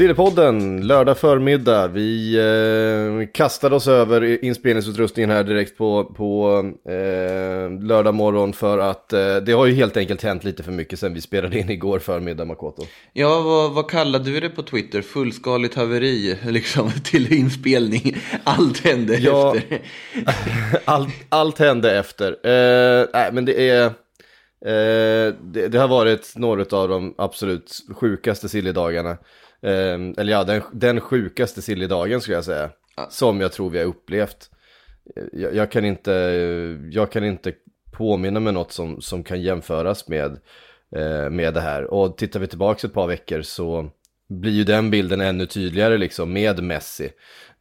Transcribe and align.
Sillypodden, 0.00 0.86
lördag 0.86 1.18
förmiddag. 1.18 1.88
Vi 1.88 2.36
eh, 2.36 3.28
kastade 3.32 3.76
oss 3.76 3.88
över 3.88 4.44
inspelningsutrustningen 4.44 5.30
här 5.30 5.44
direkt 5.44 5.78
på, 5.78 6.04
på 6.04 6.58
eh, 6.88 7.82
lördag 7.86 8.14
morgon 8.14 8.52
för 8.52 8.78
att 8.78 9.12
eh, 9.12 9.36
det 9.36 9.52
har 9.52 9.66
ju 9.66 9.74
helt 9.74 9.96
enkelt 9.96 10.22
hänt 10.22 10.44
lite 10.44 10.62
för 10.62 10.72
mycket 10.72 10.98
sen 10.98 11.14
vi 11.14 11.20
spelade 11.20 11.58
in 11.58 11.70
igår 11.70 11.98
förmiddag 11.98 12.44
Makoto. 12.44 12.82
Ja, 13.12 13.40
vad, 13.40 13.72
vad 13.72 13.90
kallade 13.90 14.24
du 14.24 14.40
det 14.40 14.48
på 14.48 14.62
Twitter? 14.62 15.02
Fullskaligt 15.02 15.74
haveri, 15.74 16.38
liksom, 16.48 16.90
till 17.04 17.32
inspelning. 17.32 18.16
Allt 18.44 18.84
hände 18.84 19.16
Ja. 19.16 19.56
efter. 19.56 19.80
allt, 20.84 21.14
allt 21.28 21.58
hände 21.58 21.98
efter. 21.98 22.26
Eh, 22.30 23.06
nej, 23.12 23.30
men 23.32 23.44
det 23.44 23.68
är... 23.68 23.84
Eh, 24.66 25.34
det, 25.42 25.68
det 25.68 25.78
har 25.78 25.88
varit 25.88 26.32
några 26.36 26.76
av 26.76 26.88
de 26.88 27.14
absolut 27.18 27.78
sjukaste 27.94 28.48
sillydagarna. 28.48 29.16
Eh, 29.62 29.98
eller 30.16 30.32
ja, 30.32 30.44
den, 30.44 30.62
den 30.72 31.00
sjukaste 31.00 31.62
sillydagen 31.62 32.20
skulle 32.20 32.36
jag 32.36 32.44
säga. 32.44 32.70
Som 33.08 33.40
jag 33.40 33.52
tror 33.52 33.70
vi 33.70 33.78
har 33.78 33.86
upplevt. 33.86 34.50
Jag, 35.32 35.54
jag, 35.54 35.70
kan 35.70 35.84
inte, 35.84 36.12
jag 36.90 37.12
kan 37.12 37.24
inte 37.24 37.52
påminna 37.92 38.40
mig 38.40 38.52
något 38.52 38.72
som, 38.72 39.00
som 39.00 39.24
kan 39.24 39.42
jämföras 39.42 40.08
med, 40.08 40.30
eh, 40.96 41.30
med 41.30 41.54
det 41.54 41.60
här. 41.60 41.84
Och 41.84 42.16
tittar 42.16 42.40
vi 42.40 42.46
tillbaka 42.46 42.86
ett 42.86 42.94
par 42.94 43.06
veckor 43.06 43.42
så 43.42 43.90
blir 44.28 44.52
ju 44.52 44.64
den 44.64 44.90
bilden 44.90 45.20
ännu 45.20 45.46
tydligare 45.46 45.98
liksom 45.98 46.32
med 46.32 46.62
Messi. 46.62 47.10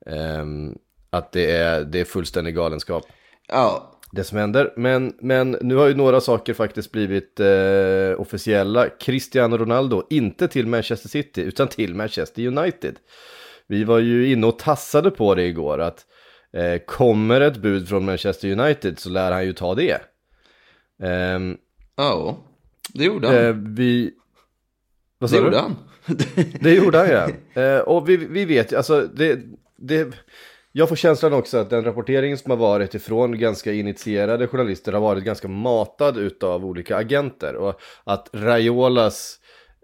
Eh, 0.06 0.46
att 1.10 1.32
det 1.32 1.52
är, 1.52 1.84
det 1.84 2.00
är 2.00 2.06
fullständig 2.06 2.56
galenskap 2.56 3.06
Ja, 3.52 3.99
det 4.12 4.24
som 4.24 4.38
händer. 4.38 4.74
Men, 4.78 5.14
men 5.22 5.58
nu 5.62 5.76
har 5.76 5.88
ju 5.88 5.96
några 5.96 6.22
saker 6.22 6.54
faktiskt 6.54 6.92
blivit 6.92 7.40
eh, 7.40 8.22
officiella. 8.22 8.90
Cristiano 8.90 9.58
Ronaldo, 9.58 10.04
inte 10.10 10.48
till 10.48 10.68
Manchester 10.68 11.10
City, 11.10 11.42
utan 11.42 11.68
till 11.68 11.96
Manchester 11.96 12.48
United. 12.48 12.96
Vi 13.68 13.84
var 13.84 14.00
ju 14.00 14.32
inne 14.32 14.48
och 14.48 14.60
tassade 14.60 15.12
på 15.12 15.36
det 15.36 15.44
igår, 15.44 15.80
att 15.80 16.06
eh, 16.54 16.80
kommer 16.86 17.42
ett 17.42 17.58
bud 17.58 17.90
från 17.90 18.06
Manchester 18.06 18.52
United 18.60 19.00
så 19.00 19.10
lär 19.10 19.32
han 19.32 19.46
ju 19.46 19.54
ta 19.54 19.76
det. 19.76 20.02
Ehm, 21.04 21.58
ja, 21.98 22.38
det 22.94 23.04
gjorde 23.04 23.28
han. 23.28 23.36
eh, 23.38 23.54
vi... 23.54 24.12
Vad 25.18 25.30
det 25.30 25.36
sa 25.36 25.40
du? 25.40 25.46
gjorde 25.46 25.60
han. 25.60 25.76
Det 26.62 26.74
gjorde 26.74 26.98
han 26.98 27.10
ja. 27.10 27.62
Eh, 27.62 27.80
och 27.80 28.10
vi, 28.10 28.18
vi 28.18 28.46
vet 28.46 28.72
ju, 28.72 28.76
alltså 28.78 29.08
det, 29.14 29.40
det, 29.78 30.08
jag 30.72 30.90
får 30.90 30.96
känslan 30.96 31.34
också 31.34 31.58
att 31.58 31.70
den 31.70 31.84
rapporteringen 31.84 32.38
som 32.38 32.52
har 32.52 32.58
varit 32.58 32.96
ifrån 32.96 33.40
ganska 33.40 33.74
initierade 33.74 34.48
journalister 34.48 34.94
har 34.94 35.00
varit 35.00 35.24
ganska 35.24 35.48
matad 35.48 36.18
utav 36.18 36.66
olika 36.66 36.98
agenter. 36.98 37.56
Och 37.56 37.82
att 38.04 38.30
Raiolas 38.34 39.40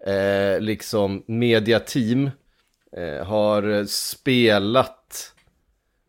eh, 0.06 0.60
liksom 0.60 1.24
mediateam 1.26 2.30
eh, 2.96 3.26
har 3.26 3.84
spelat 3.86 5.32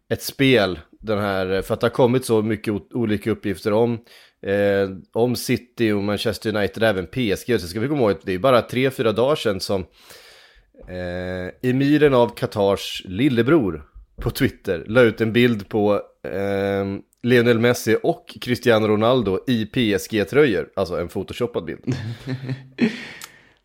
ett 0.10 0.22
spel 0.22 0.80
den 0.90 1.20
här, 1.20 1.62
för 1.62 1.74
att 1.74 1.80
det 1.80 1.88
har 1.88 1.92
kommit 1.92 2.26
så 2.26 2.42
mycket 2.42 2.74
olika 2.94 3.32
uppgifter 3.32 3.74
om, 3.74 3.94
eh, 4.42 4.90
om 5.14 5.36
City 5.36 5.92
och 5.92 6.04
Manchester 6.04 6.56
United, 6.56 6.84
även 6.84 7.08
PSG. 7.08 7.62
Så 7.62 7.68
ska 7.68 7.80
vi 7.80 7.88
komma 7.88 8.02
ihåg 8.02 8.12
att 8.12 8.26
det 8.26 8.34
är 8.34 8.40
bara 8.40 8.62
tre, 8.62 8.92
fyra 8.92 9.12
dagar 9.12 9.36
sedan 9.36 9.60
som 9.60 9.82
eh, 10.88 11.70
emiren 11.70 12.14
av 12.14 12.36
Qatars 12.36 13.04
lillebror 13.06 13.97
på 14.22 14.30
Twitter 14.30 14.86
la 14.88 15.02
ut 15.02 15.22
en 15.22 15.34
bild 15.34 15.70
på 15.70 16.02
eh, 16.24 16.86
Lionel 17.24 17.60
Messi 17.60 17.98
och 18.04 18.38
Cristiano 18.42 18.88
Ronaldo 18.88 19.40
i 19.48 19.66
PSG-tröjor, 19.66 20.70
alltså 20.76 21.00
en 21.00 21.08
photoshoppad 21.08 21.66
bild. 21.66 21.84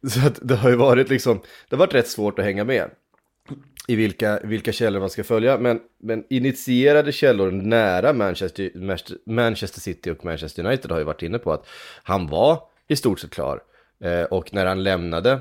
Så 0.08 0.26
att 0.26 0.38
det 0.42 0.54
har 0.54 0.70
ju 0.70 0.76
varit 0.76 1.10
liksom, 1.10 1.40
det 1.68 1.76
har 1.76 1.78
varit 1.78 1.94
rätt 1.94 2.08
svårt 2.08 2.38
att 2.38 2.44
hänga 2.44 2.64
med 2.64 2.90
i 3.88 3.96
vilka, 3.96 4.40
vilka 4.44 4.72
källor 4.72 5.00
man 5.00 5.10
ska 5.10 5.24
följa. 5.24 5.58
Men, 5.58 5.80
men 6.02 6.24
initierade 6.30 7.12
källor 7.12 7.50
nära 7.50 8.12
Manchester, 8.12 8.70
Manchester 9.30 9.80
City 9.80 10.10
och 10.10 10.24
Manchester 10.24 10.66
United 10.66 10.90
har 10.90 10.98
ju 10.98 11.04
varit 11.04 11.22
inne 11.22 11.38
på 11.38 11.52
att 11.52 11.66
han 12.02 12.26
var 12.26 12.62
i 12.88 12.96
stort 12.96 13.20
sett 13.20 13.30
klar. 13.30 13.60
Eh, 14.04 14.22
och 14.22 14.54
när 14.54 14.66
han 14.66 14.82
lämnade 14.82 15.40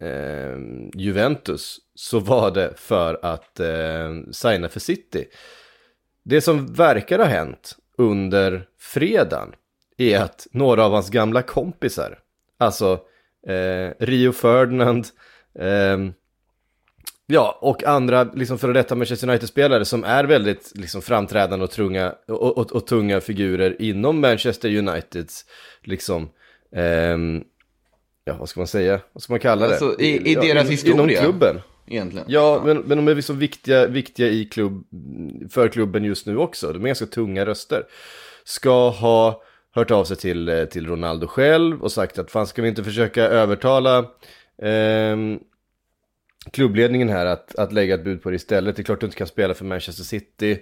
eh, 0.00 0.58
Juventus 0.94 1.78
så 1.94 2.18
var 2.18 2.50
det 2.50 2.72
för 2.76 3.18
att 3.22 3.60
eh, 3.60 4.14
signa 4.32 4.68
för 4.68 4.80
City. 4.80 5.24
Det 6.24 6.40
som 6.40 6.66
verkar 6.66 7.18
ha 7.18 7.26
hänt 7.26 7.76
under 7.98 8.66
fredagen 8.78 9.54
är 9.96 10.20
att 10.20 10.46
några 10.50 10.84
av 10.84 10.92
hans 10.92 11.10
gamla 11.10 11.42
kompisar, 11.42 12.18
alltså 12.58 13.00
eh, 13.46 13.90
Rio 13.98 14.32
Ferdinand, 14.32 15.06
eh, 15.58 15.98
Ja, 17.30 17.58
och 17.60 17.84
andra 17.84 18.24
liksom 18.24 18.58
före 18.58 18.72
detta 18.72 18.94
Manchester 18.94 19.28
United-spelare 19.28 19.84
som 19.84 20.04
är 20.04 20.24
väldigt 20.24 20.72
liksom, 20.74 21.02
framträdande 21.02 21.64
och, 21.64 21.70
trunga, 21.70 22.14
och, 22.28 22.58
och, 22.58 22.72
och 22.72 22.86
tunga 22.86 23.20
figurer 23.20 23.82
inom 23.82 24.20
Manchester 24.20 24.76
Uniteds, 24.76 25.44
liksom, 25.82 26.28
ehm, 26.76 27.44
ja 28.28 28.36
vad 28.38 28.48
ska 28.48 28.60
man 28.60 28.66
säga, 28.66 29.00
vad 29.12 29.22
ska 29.22 29.32
man 29.32 29.40
kalla 29.40 29.66
det? 29.66 29.72
Alltså, 29.72 30.00
i- 30.00 30.30
i 30.30 30.34
ja, 30.34 30.40
deras 30.40 30.64
in- 30.64 30.70
historia. 30.70 30.94
Inom 30.94 31.08
klubben. 31.32 31.60
Egentligen. 31.86 32.26
Ja, 32.28 32.62
Men, 32.66 32.78
men 32.78 32.96
de 32.98 33.08
är 33.08 33.14
liksom 33.14 33.38
viktiga, 33.38 33.86
viktiga 33.86 34.28
i 34.28 34.44
klubb, 34.44 34.84
för 35.50 35.68
klubben 35.68 36.04
just 36.04 36.26
nu 36.26 36.36
också. 36.36 36.72
De 36.72 36.82
är 36.82 36.86
ganska 36.86 37.06
tunga 37.06 37.46
röster. 37.46 37.82
Ska 38.44 38.88
ha 38.90 39.42
hört 39.74 39.90
av 39.90 40.04
sig 40.04 40.16
till, 40.16 40.48
eh, 40.48 40.64
till 40.64 40.86
Ronaldo 40.86 41.26
själv 41.26 41.82
och 41.82 41.92
sagt 41.92 42.18
att 42.18 42.30
fan 42.30 42.46
ska 42.46 42.62
vi 42.62 42.68
inte 42.68 42.84
försöka 42.84 43.22
övertala 43.24 44.04
ehm, 44.62 45.38
klubbledningen 46.52 47.08
här 47.08 47.26
att, 47.26 47.54
att 47.58 47.72
lägga 47.72 47.94
ett 47.94 48.04
bud 48.04 48.22
på 48.22 48.30
det 48.30 48.36
istället. 48.36 48.76
Det 48.76 48.82
är 48.82 48.84
klart 48.84 49.00
du 49.00 49.06
inte 49.06 49.18
kan 49.18 49.26
spela 49.26 49.54
för 49.54 49.64
Manchester 49.64 50.04
City. 50.04 50.58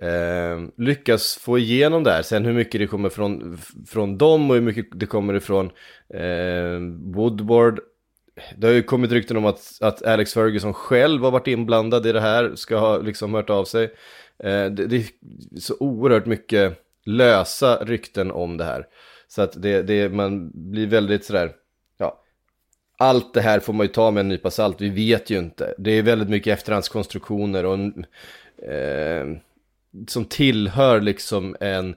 Eh, 0.00 0.60
lyckas 0.76 1.36
få 1.36 1.58
igenom 1.58 2.04
det 2.04 2.10
här. 2.10 2.22
Sen 2.22 2.44
hur 2.44 2.52
mycket 2.52 2.80
det 2.80 2.86
kommer 2.86 3.08
från, 3.08 3.58
från 3.88 4.18
dem 4.18 4.50
och 4.50 4.56
hur 4.56 4.62
mycket 4.62 4.86
det 4.92 5.06
kommer 5.06 5.34
ifrån 5.34 5.70
eh, 6.14 6.78
Woodward. 7.14 7.80
Det 8.56 8.66
har 8.66 8.74
ju 8.74 8.82
kommit 8.82 9.12
rykten 9.12 9.36
om 9.36 9.46
att, 9.46 9.78
att 9.80 10.02
Alex 10.02 10.34
Ferguson 10.34 10.74
själv 10.74 11.22
har 11.22 11.30
varit 11.30 11.46
inblandad 11.46 12.06
i 12.06 12.12
det 12.12 12.20
här, 12.20 12.54
ska 12.54 12.78
ha 12.78 12.98
liksom 12.98 13.34
hört 13.34 13.50
av 13.50 13.64
sig. 13.64 13.84
Eh, 14.38 14.66
det, 14.66 14.86
det 14.86 14.96
är 14.96 15.04
så 15.60 15.74
oerhört 15.80 16.26
mycket 16.26 16.84
lösa 17.06 17.76
rykten 17.84 18.30
om 18.30 18.56
det 18.56 18.64
här. 18.64 18.86
Så 19.28 19.42
att 19.42 19.62
det, 19.62 19.82
det, 19.82 20.08
man 20.08 20.50
blir 20.54 20.86
väldigt 20.86 21.24
sådär, 21.24 21.52
ja, 21.98 22.22
allt 22.98 23.34
det 23.34 23.40
här 23.40 23.60
får 23.60 23.72
man 23.72 23.86
ju 23.86 23.92
ta 23.92 24.10
med 24.10 24.20
en 24.20 24.28
nypa 24.28 24.50
salt, 24.50 24.80
vi 24.80 24.88
vet 24.88 25.30
ju 25.30 25.38
inte. 25.38 25.74
Det 25.78 25.90
är 25.90 26.02
väldigt 26.02 26.28
mycket 26.28 26.58
efterhandskonstruktioner 26.58 27.64
och 27.64 27.74
en, 27.74 28.06
eh, 28.58 29.40
som 30.08 30.24
tillhör 30.24 31.00
liksom 31.00 31.56
en, 31.60 31.94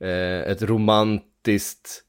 eh, 0.00 0.50
ett 0.50 0.62
romantiskt 0.62 2.02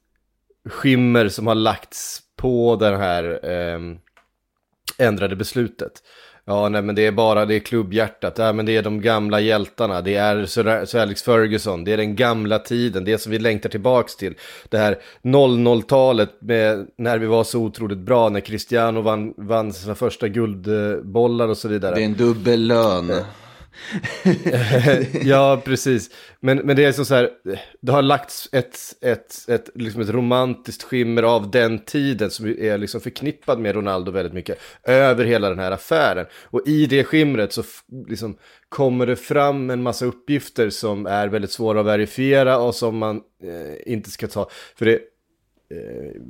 skimmer 0.68 1.28
som 1.28 1.46
har 1.46 1.54
lagts 1.54 2.20
på 2.36 2.76
det 2.76 2.96
här 2.96 3.40
eh, 3.50 3.80
ändrade 4.98 5.36
beslutet. 5.36 6.02
Ja, 6.44 6.68
nej 6.68 6.82
men 6.82 6.94
det 6.94 7.06
är 7.06 7.12
bara, 7.12 7.46
det 7.46 7.54
är 7.54 7.60
klubbhjärtat, 7.60 8.38
ja, 8.38 8.52
men 8.52 8.66
det 8.66 8.76
är 8.76 8.82
de 8.82 9.00
gamla 9.00 9.40
hjältarna, 9.40 10.00
det 10.00 10.14
är 10.14 10.46
Sir, 10.46 10.96
Alex 10.96 11.22
Ferguson, 11.22 11.84
det 11.84 11.92
är 11.92 11.96
den 11.96 12.16
gamla 12.16 12.58
tiden, 12.58 13.04
det 13.04 13.18
som 13.18 13.32
vi 13.32 13.38
längtar 13.38 13.68
tillbaks 13.68 14.16
till. 14.16 14.34
Det 14.68 14.78
här 14.78 14.98
00-talet 15.22 16.30
med 16.40 16.86
när 16.98 17.18
vi 17.18 17.26
var 17.26 17.44
så 17.44 17.60
otroligt 17.60 17.98
bra, 17.98 18.28
när 18.28 18.40
Cristiano 18.40 19.00
vann, 19.00 19.34
vann 19.36 19.72
sina 19.72 19.94
första 19.94 20.28
guldbollar 20.28 21.48
och 21.48 21.58
så 21.58 21.68
vidare. 21.68 21.94
Det 21.94 22.00
är 22.00 22.04
en 22.04 22.16
dubbel 22.16 22.66
lön. 22.66 23.12
ja, 25.24 25.62
precis. 25.64 26.10
Men, 26.40 26.58
men 26.58 26.76
det 26.76 26.84
är 26.84 26.92
som 26.92 27.04
så 27.04 27.14
här, 27.14 27.30
det 27.80 27.92
har 27.92 28.02
lagts 28.02 28.48
ett, 28.52 28.78
ett, 29.00 29.48
ett, 29.48 29.70
liksom 29.74 30.00
ett 30.02 30.08
romantiskt 30.08 30.82
skimmer 30.82 31.22
av 31.22 31.50
den 31.50 31.78
tiden 31.78 32.30
som 32.30 32.46
är 32.46 32.78
liksom 32.78 33.00
förknippad 33.00 33.58
med 33.58 33.74
Ronaldo 33.74 34.12
väldigt 34.12 34.32
mycket 34.32 34.58
över 34.82 35.24
hela 35.24 35.48
den 35.48 35.58
här 35.58 35.70
affären. 35.70 36.26
Och 36.44 36.62
i 36.66 36.86
det 36.86 37.04
skimret 37.04 37.52
så 37.52 37.62
liksom 38.08 38.36
kommer 38.68 39.06
det 39.06 39.16
fram 39.16 39.70
en 39.70 39.82
massa 39.82 40.06
uppgifter 40.06 40.70
som 40.70 41.06
är 41.06 41.28
väldigt 41.28 41.52
svåra 41.52 41.80
att 41.80 41.86
verifiera 41.86 42.58
och 42.58 42.74
som 42.74 42.98
man 42.98 43.16
eh, 43.42 43.92
inte 43.92 44.10
ska 44.10 44.28
ta. 44.28 44.48
För 44.76 44.84
det, 44.84 44.94
eh, 44.94 46.20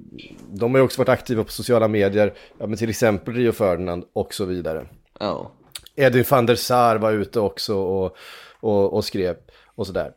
de 0.52 0.70
har 0.70 0.78
ju 0.78 0.84
också 0.84 1.00
varit 1.00 1.08
aktiva 1.08 1.44
på 1.44 1.50
sociala 1.50 1.88
medier, 1.88 2.34
ja, 2.58 2.66
men 2.66 2.78
till 2.78 2.90
exempel 2.90 3.34
Rio 3.34 3.52
Ferdinand 3.52 4.04
och 4.12 4.34
så 4.34 4.44
vidare. 4.44 4.86
Ja. 5.20 5.52
Edwin 5.96 6.24
van 6.30 6.46
der 6.46 6.54
Sar 6.54 6.96
var 6.96 7.12
ute 7.12 7.40
också 7.40 7.74
och, 7.76 8.16
och, 8.60 8.94
och 8.94 9.04
skrev 9.04 9.36
och 9.74 9.86
sådär. 9.86 10.12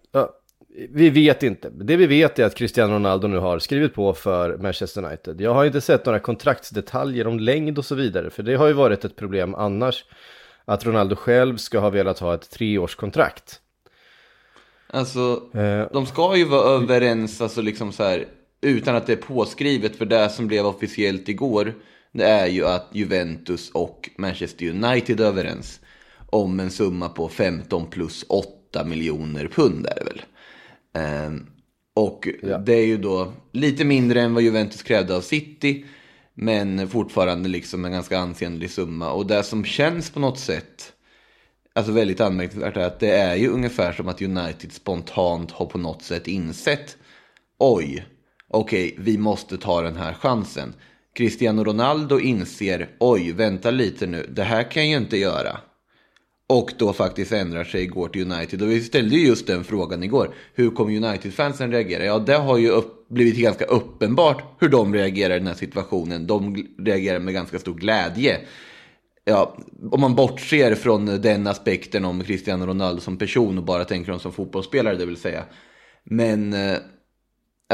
Vi 0.90 1.10
vet 1.10 1.44
inte. 1.44 1.70
Det 1.70 1.96
vi 1.98 2.08
vet 2.08 2.40
är 2.40 2.46
att 2.46 2.56
Cristiano 2.56 2.94
Ronaldo 2.94 3.28
nu 3.28 3.38
har 3.38 3.60
skrivit 3.60 3.94
på 3.94 4.14
för 4.14 4.58
Manchester 4.58 5.06
United. 5.06 5.42
Jag 5.42 5.54
har 5.54 5.66
inte 5.66 5.82
sett 5.82 6.06
några 6.06 6.20
kontraktsdetaljer 6.20 7.28
om 7.28 7.40
längd 7.40 7.78
och 7.78 7.86
så 7.86 7.96
vidare, 7.96 8.30
för 8.30 8.44
det 8.44 8.56
har 8.56 8.68
ju 8.68 8.74
varit 8.74 9.06
ett 9.06 9.16
problem 9.16 9.56
annars. 9.56 10.06
Att 10.66 10.86
Ronaldo 10.86 11.16
själv 11.16 11.58
ska 11.58 11.80
ha 11.80 11.90
velat 11.90 12.20
ha 12.20 12.34
ett 12.34 12.50
treårskontrakt. 12.50 13.60
Alltså, 14.88 15.42
Eh. 15.54 15.88
de 15.94 16.06
ska 16.06 16.38
ju 16.38 16.46
vara 16.46 16.70
överens, 16.70 17.42
alltså 17.42 17.62
liksom 17.62 17.92
så 17.92 18.04
här, 18.04 18.26
utan 18.62 18.96
att 18.96 19.08
det 19.08 19.14
är 19.14 19.18
påskrivet, 19.18 19.96
för 19.96 20.06
det 20.06 20.30
som 20.30 20.48
blev 20.48 20.66
officiellt 20.66 21.30
igår, 21.30 21.74
det 22.16 22.26
är 22.26 22.48
ju 22.48 22.66
att 22.66 22.90
Juventus 22.92 23.70
och 23.72 24.10
Manchester 24.18 24.70
United 24.70 25.20
är 25.20 25.26
överens 25.26 25.80
om 26.30 26.60
en 26.60 26.72
summa 26.72 27.10
på 27.10 27.30
15 27.30 27.90
plus 27.90 28.26
8 28.30 28.84
miljoner 28.84 29.48
pund 29.48 29.86
är 29.88 29.96
det 29.96 30.06
väl. 30.06 30.22
Ehm, 30.94 31.46
och 31.94 32.28
Ja. 32.44 32.58
det 32.58 32.74
är 32.74 32.86
ju 32.86 32.98
då 32.98 33.34
lite 33.52 33.86
mindre 33.86 34.22
än 34.22 34.34
vad 34.34 34.44
Juventus 34.44 34.84
krävde 34.84 35.16
av 35.16 35.22
City, 35.22 35.86
men 36.34 36.88
fortfarande 36.90 37.50
liksom 37.50 37.86
en 37.86 37.92
ganska 37.92 38.18
ansenlig 38.20 38.72
summa. 38.72 39.12
Och 39.12 39.26
det 39.28 39.44
som 39.44 39.66
känns 39.66 40.10
på 40.10 40.20
något 40.20 40.40
sätt 40.40 40.94
alltså 41.74 41.92
väldigt 41.92 42.22
anmärkningsvärt 42.22 42.78
är 42.78 42.82
att 42.86 43.00
det 43.00 43.12
är 43.12 43.36
ju 43.36 43.48
ungefär 43.50 43.92
som 43.92 44.08
att 44.08 44.22
United 44.22 44.72
spontant 44.72 45.52
har 45.52 45.66
på 45.66 45.78
något 45.78 46.02
sätt 46.04 46.28
insett 46.28 46.98
oj, 47.58 48.06
okej, 48.50 48.96
vi 49.00 49.18
måste 49.18 49.58
ta 49.58 49.82
den 49.82 49.96
här 49.96 50.14
chansen. 50.14 50.74
Cristiano 51.16 51.64
Ronaldo 51.64 52.20
inser 52.20 52.90
oj, 53.00 53.32
vänta 53.32 53.72
lite 53.72 54.08
nu, 54.08 54.26
det 54.30 54.44
här 54.44 54.72
kan 54.72 54.84
jag 54.84 54.90
ju 54.90 55.06
inte 55.06 55.18
göra. 55.18 55.58
Och 56.48 56.74
då 56.78 56.94
faktiskt 56.94 57.32
ändrar 57.32 57.64
sig, 57.64 57.86
går 57.86 58.08
till 58.08 58.32
United. 58.32 58.62
Och 58.62 58.72
vi 58.72 58.82
ställde 58.82 59.16
ju 59.16 59.28
just 59.28 59.48
den 59.48 59.64
frågan 59.64 60.04
igår. 60.04 60.34
Hur 60.54 60.70
kommer 60.70 60.96
United-fansen 60.96 61.72
reagera? 61.72 62.06
Ja, 62.06 62.20
det 62.20 62.36
har 62.36 62.58
ju 62.58 62.70
upp, 62.70 63.08
blivit 63.10 63.36
ganska 63.36 63.66
uppenbart 63.66 64.44
hur 64.60 64.70
de 64.70 64.94
reagerar 64.94 65.36
i 65.36 65.38
den 65.38 65.48
här 65.48 65.56
situationen. 65.56 66.28
De 66.28 66.68
reagerar 66.80 67.20
med 67.20 67.34
ganska 67.34 67.60
stor 67.60 67.74
glädje. 67.74 68.40
Ja, 69.24 69.58
om 69.92 70.02
man 70.02 70.16
bortser 70.16 70.76
från 70.76 71.06
den 71.06 71.48
aspekten 71.48 72.06
om 72.06 72.24
Cristiano 72.24 72.66
Ronaldo 72.66 73.02
som 73.02 73.18
person 73.18 73.58
och 73.58 73.64
bara 73.64 73.86
tänker 73.86 74.08
honom 74.08 74.20
som 74.20 74.32
fotbollsspelare, 74.32 74.96
det 74.96 75.06
vill 75.06 75.18
säga. 75.18 75.44
Men 76.04 76.54
eh, 76.54 76.78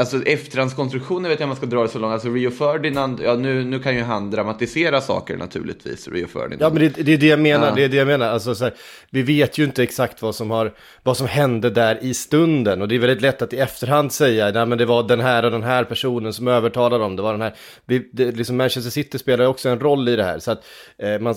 Alltså 0.00 0.22
efterhandskonstruktioner 0.22 1.28
vet 1.28 1.40
jag 1.40 1.44
om 1.44 1.48
man 1.48 1.56
ska 1.56 1.66
dra 1.66 1.82
det 1.82 1.88
så 1.88 1.98
långt. 1.98 2.12
Alltså 2.12 2.28
Rio 2.28 2.50
Ferdinand, 2.50 3.20
ja 3.24 3.34
nu, 3.34 3.64
nu 3.64 3.78
kan 3.78 3.94
ju 3.96 4.02
han 4.02 4.30
dramatisera 4.30 5.00
saker 5.00 5.36
naturligtvis, 5.36 6.08
Rio 6.08 6.26
Ferdinand. 6.26 6.62
Ja 6.62 6.70
men 6.70 6.78
det, 6.78 7.02
det 7.04 7.12
är 7.12 7.18
det 7.18 7.26
jag 7.26 7.40
menar, 7.40 7.66
Ja. 7.68 7.74
det 7.74 7.84
är 7.84 7.88
det 7.88 7.96
jag 7.96 8.06
menar. 8.06 8.28
Alltså, 8.28 8.54
så 8.54 8.64
här, 8.64 8.74
vi 9.10 9.22
vet 9.22 9.58
ju 9.58 9.64
inte 9.64 9.82
exakt 9.82 10.22
vad 10.22 10.34
som, 10.34 10.50
har, 10.50 10.72
vad 11.02 11.16
som 11.16 11.26
hände 11.26 11.70
där 11.70 11.98
i 12.04 12.14
stunden. 12.14 12.82
Och 12.82 12.88
det 12.88 12.94
är 12.94 12.98
väldigt 12.98 13.22
lätt 13.22 13.42
att 13.42 13.52
i 13.52 13.58
efterhand 13.58 14.12
säga, 14.12 14.50
nej 14.50 14.66
men 14.66 14.78
det 14.78 14.84
var 14.84 15.02
den 15.08 15.20
här 15.20 15.44
och 15.44 15.50
den 15.50 15.62
här 15.62 15.84
personen 15.84 16.32
som 16.32 16.48
övertalade 16.48 17.04
dem. 17.04 17.16
Det 17.16 17.22
var 17.22 17.32
den 17.32 17.42
här, 17.42 17.54
vi, 17.86 18.10
det, 18.12 18.32
liksom 18.32 18.56
Manchester 18.56 18.90
City 18.90 19.18
spelar 19.18 19.44
också 19.46 19.68
en 19.68 19.80
roll 19.80 20.08
i 20.08 20.16
det 20.16 20.24
här. 20.24 20.38
Så 20.38 20.50
att 20.50 20.64
eh, 20.98 21.18
man, 21.18 21.34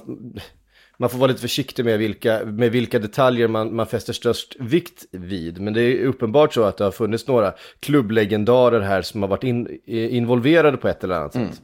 man 0.98 1.10
får 1.10 1.18
vara 1.18 1.28
lite 1.28 1.42
försiktig 1.42 1.86
med 1.86 2.00
vilka, 2.00 2.46
med 2.46 2.72
vilka 2.72 3.00
detaljer 3.00 3.48
man, 3.48 3.76
man 3.76 3.88
fäster 3.88 4.14
störst 4.14 4.56
vikt 4.60 5.06
vid. 5.12 5.62
Men 5.62 5.74
det 5.74 5.82
är 5.82 6.06
uppenbart 6.06 6.54
så 6.54 6.64
att 6.64 6.78
det 6.78 6.84
har 6.84 6.92
funnits 6.92 7.28
några 7.28 7.54
klubblegendarer 7.80 8.82
här 8.82 9.02
som 9.02 9.22
har 9.22 9.30
varit 9.30 9.44
in, 9.44 9.80
involverade 9.86 10.78
på 10.78 10.88
ett 10.88 11.04
eller 11.04 11.16
annat 11.16 11.34
sätt. 11.34 11.62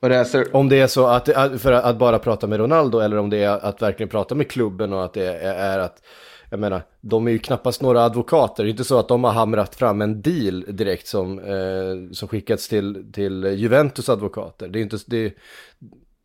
Det 0.00 0.14
är 0.14 0.24
så, 0.24 0.44
Om 0.52 0.68
det 0.68 0.80
är 0.80 0.86
så 0.86 1.06
att, 1.06 1.28
för 1.60 1.72
att 1.72 1.98
bara 1.98 2.18
prata 2.18 2.46
med 2.46 2.58
Ronaldo 2.58 2.98
eller 2.98 3.16
om 3.16 3.30
det 3.30 3.42
är 3.42 3.66
att 3.66 3.82
verkligen 3.82 4.08
prata 4.08 4.34
med 4.34 4.50
klubben 4.50 4.92
och 4.92 5.04
att 5.04 5.12
det 5.12 5.26
är, 5.26 5.54
är 5.54 5.78
att, 5.78 6.02
jag 6.50 6.60
menar, 6.60 6.82
de 7.00 7.26
är 7.26 7.30
ju 7.30 7.38
knappast 7.38 7.82
några 7.82 8.04
advokater. 8.04 8.62
Det 8.64 8.68
är 8.68 8.70
inte 8.70 8.84
så 8.84 8.98
att 8.98 9.08
de 9.08 9.24
har 9.24 9.32
hamrat 9.32 9.74
fram 9.74 10.02
en 10.02 10.22
deal 10.22 10.64
direkt 10.68 11.06
som, 11.06 11.38
eh, 11.38 12.12
som 12.12 12.28
skickats 12.28 12.68
till, 12.68 13.12
till 13.12 13.44
Juventus 13.44 14.08
advokater. 14.08 14.68
Det 14.68 14.78
är 14.78 14.82
inte, 14.82 14.98
det, 15.06 15.34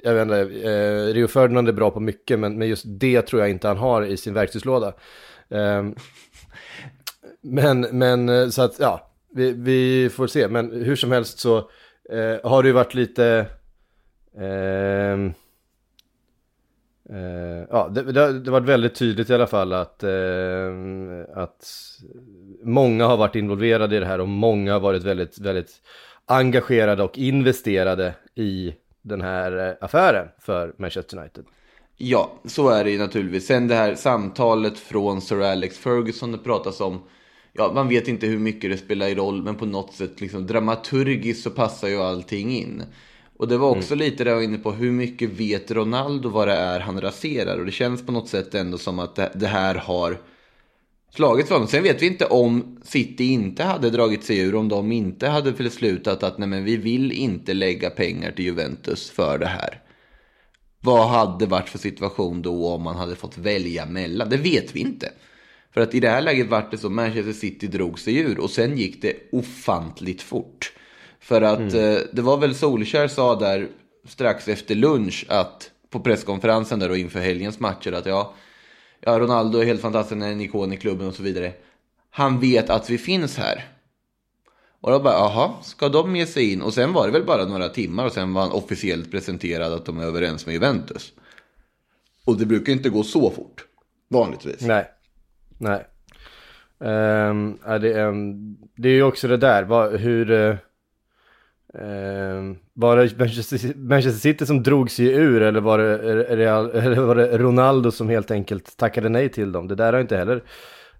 jag 0.03 0.13
vet 0.13 0.21
inte, 0.21 0.69
eh, 0.69 1.13
Rio 1.13 1.27
Ferdinand 1.27 1.67
är 1.69 1.73
bra 1.73 1.91
på 1.91 1.99
mycket 1.99 2.39
men, 2.39 2.57
men 2.57 2.67
just 2.67 2.83
det 2.87 3.21
tror 3.21 3.41
jag 3.41 3.51
inte 3.51 3.67
han 3.67 3.77
har 3.77 4.01
i 4.05 4.17
sin 4.17 4.33
verktygslåda. 4.33 4.93
Eh, 5.49 5.83
men, 7.41 7.81
men 7.81 8.29
eh, 8.29 8.47
så 8.49 8.61
att, 8.61 8.79
ja, 8.79 9.11
vi, 9.35 9.51
vi 9.51 10.09
får 10.09 10.27
se. 10.27 10.47
Men 10.47 10.71
hur 10.71 10.95
som 10.95 11.11
helst 11.11 11.39
så 11.39 11.57
eh, 12.09 12.37
har 12.51 12.63
det 12.63 12.67
ju 12.69 12.73
varit 12.73 12.93
lite... 12.93 13.45
Ehm, 14.39 15.33
eh, 17.09 17.65
ja, 17.69 17.89
det, 17.91 18.11
det, 18.11 18.19
har- 18.21 18.29
det 18.33 18.51
har 18.51 18.59
varit 18.59 18.69
väldigt 18.69 18.95
tydligt 18.95 19.29
i 19.29 19.33
alla 19.33 19.47
fall 19.47 19.73
att, 19.73 20.03
ehm, 20.03 21.25
att 21.35 21.65
många 22.63 23.05
har 23.05 23.17
varit 23.17 23.35
involverade 23.35 23.95
i 23.95 23.99
det 23.99 24.05
här 24.05 24.21
och 24.21 24.27
många 24.27 24.73
har 24.73 24.79
varit 24.79 25.03
väldigt, 25.03 25.39
väldigt 25.39 25.71
engagerade 26.25 27.03
och 27.03 27.17
investerade 27.17 28.13
i 28.35 28.73
den 29.01 29.21
här 29.21 29.69
eh, 29.69 29.85
affären 29.85 30.27
för 30.39 30.73
Manchester 30.77 31.17
United. 31.17 31.45
ja, 31.97 32.31
så 32.45 32.69
är 32.69 32.83
det 32.83 32.91
ju 32.91 32.97
naturligtvis. 32.97 33.47
Sen 33.47 33.67
det 33.67 33.75
här 33.75 33.95
samtalet 33.95 34.79
från 34.79 35.21
Sir 35.21 35.41
Alex 35.41 35.77
Ferguson 35.77 36.31
det 36.31 36.37
pratas 36.37 36.81
om. 36.81 37.01
Ja, 37.53 37.71
man 37.75 37.89
vet 37.89 38.07
inte 38.07 38.27
hur 38.27 38.39
mycket 38.39 38.71
det 38.71 38.77
spelar 38.77 39.07
i 39.07 39.15
roll, 39.15 39.43
men 39.43 39.55
på 39.55 39.65
något 39.65 39.93
sätt 39.93 40.21
liksom 40.21 40.47
dramaturgiskt 40.47 41.43
så 41.43 41.49
passar 41.49 41.87
ju 41.87 42.01
allting 42.01 42.51
in. 42.51 42.83
Och 43.37 43.47
det 43.47 43.57
var 43.57 43.69
också 43.69 43.95
lite 43.95 44.23
det 44.23 44.29
jag 44.29 44.37
var 44.37 44.43
inne 44.43 44.57
på, 44.57 44.71
hur 44.71 44.91
mycket 44.91 45.29
vet 45.29 45.71
Ronaldo 45.71 46.29
vad 46.29 46.47
det 46.47 46.53
är 46.53 46.79
han 46.79 47.01
raserar? 47.01 47.59
Och 47.59 47.65
det 47.65 47.71
känns 47.71 48.05
på 48.05 48.11
något 48.11 48.29
sätt 48.29 48.55
ändå 48.55 48.77
som 48.77 48.99
att 48.99 49.15
det 49.15 49.47
här 49.47 49.75
har 49.75 50.17
slagit 51.15 51.47
för 51.47 51.55
honom. 51.55 51.67
Sen 51.67 51.83
vet 51.83 52.01
vi 52.01 52.07
inte 52.07 52.25
om 52.25 52.77
City 52.83 53.23
inte 53.23 53.63
hade 53.63 53.89
dragit 53.89 54.23
sig 54.23 54.39
ur, 54.39 54.55
om 54.55 54.69
de 54.69 54.91
inte 54.91 55.27
hade 55.27 55.51
beslutat 55.51 56.23
att 56.23 56.37
nej 56.37 56.47
men 56.47 56.63
vi 56.63 56.77
vill 56.77 57.11
inte 57.11 57.53
lägga 57.53 57.89
pengar 57.89 58.31
till 58.31 58.45
Juventus 58.45 59.09
för 59.09 59.37
det 59.37 59.47
här. 59.47 59.81
Vad 60.83 61.07
hade 61.07 61.45
varit 61.45 61.69
för 61.69 61.77
situation 61.77 62.41
då 62.41 62.67
om 62.67 62.83
man 62.83 62.95
hade 62.95 63.15
fått 63.15 63.37
välja 63.37 63.85
mellan? 63.85 64.29
Det 64.29 64.37
vet 64.37 64.75
vi 64.75 64.79
inte. 64.79 65.11
För 65.73 65.81
att 65.81 65.95
i 65.95 65.99
det 65.99 66.09
här 66.09 66.21
läget 66.21 66.49
vart 66.49 66.71
det 66.71 66.77
så 66.77 66.89
Manchester 66.89 67.33
City 67.33 67.67
drog 67.67 67.99
sig 67.99 68.17
ur 68.17 68.39
och 68.39 68.49
sen 68.49 68.77
gick 68.77 69.01
det 69.01 69.13
ofantligt 69.31 70.21
fort. 70.21 70.73
För 71.19 71.41
att 71.41 71.73
eh, 71.73 71.97
det 72.13 72.21
var 72.21 72.37
väl 72.37 72.55
Solskär 72.55 73.07
sa 73.07 73.35
där 73.35 73.67
strax 74.07 74.47
efter 74.47 74.75
lunch 74.75 75.25
att 75.29 75.71
på 75.89 75.99
presskonferensen 75.99 76.79
där 76.79 76.89
och 76.89 76.97
inför 76.97 77.19
helgens 77.19 77.59
matcher 77.59 77.91
att 77.91 78.05
ja, 78.05 78.33
ja 79.01 79.19
Ronaldo 79.19 79.59
är 79.59 79.65
helt 79.65 79.81
fantastisk, 79.81 80.21
en 80.21 80.41
ikon 80.41 80.73
i 80.73 80.77
klubben 80.77 81.07
och 81.07 81.13
så 81.13 81.23
vidare. 81.23 81.53
Han 82.09 82.39
vet 82.39 82.69
att 82.69 82.89
vi 82.89 82.97
finns 82.97 83.37
här. 83.37 83.65
Och 84.81 84.91
då 84.91 84.99
bara, 84.99 85.13
jaha, 85.13 85.53
ska 85.63 85.89
de 85.89 86.15
ge 86.15 86.25
sig 86.25 86.51
in? 86.51 86.61
Och 86.61 86.73
sen 86.73 86.93
var 86.93 87.05
det 87.05 87.13
väl 87.13 87.25
bara 87.25 87.45
några 87.45 87.69
timmar 87.69 88.05
och 88.05 88.11
sen 88.11 88.33
var 88.33 88.41
han 88.41 88.51
officiellt 88.51 89.11
presenterad 89.11 89.73
att 89.73 89.85
de 89.85 89.99
är 89.99 90.03
överens 90.03 90.45
med 90.45 90.53
Juventus. 90.53 91.13
Och 92.25 92.37
det 92.37 92.45
brukar 92.45 92.73
inte 92.73 92.89
gå 92.89 93.03
så 93.03 93.31
fort, 93.31 93.65
vanligtvis. 94.09 94.61
Nej. 94.61 94.87
Nej. 95.57 95.85
Um, 96.79 97.57
det, 97.81 98.03
um, 98.03 98.57
det 98.75 98.89
är 98.89 98.93
ju 98.93 99.03
också 99.03 99.27
det 99.27 99.37
där, 99.37 99.63
vad, 99.63 99.99
hur... 99.99 100.31
Uh 100.31 100.55
Eh, 101.73 102.55
var 102.73 102.97
det 102.97 103.17
Manchester, 103.19 103.77
Manchester 103.77 104.19
City 104.19 104.45
som 104.45 104.63
drog 104.63 104.91
sig 104.91 105.05
ur 105.05 105.41
eller 105.41 105.61
var 105.61 105.77
det, 105.77 105.97
Real, 106.35 106.71
eller 106.73 107.01
var 107.01 107.15
det 107.15 107.37
Ronaldo 107.37 107.91
som 107.91 108.09
helt 108.09 108.31
enkelt 108.31 108.77
tackade 108.77 109.09
nej 109.09 109.29
till 109.29 109.51
dem? 109.51 109.67
Det 109.67 109.75
där 109.75 109.93
har 109.93 109.99
inte 109.99 110.17
heller 110.17 110.43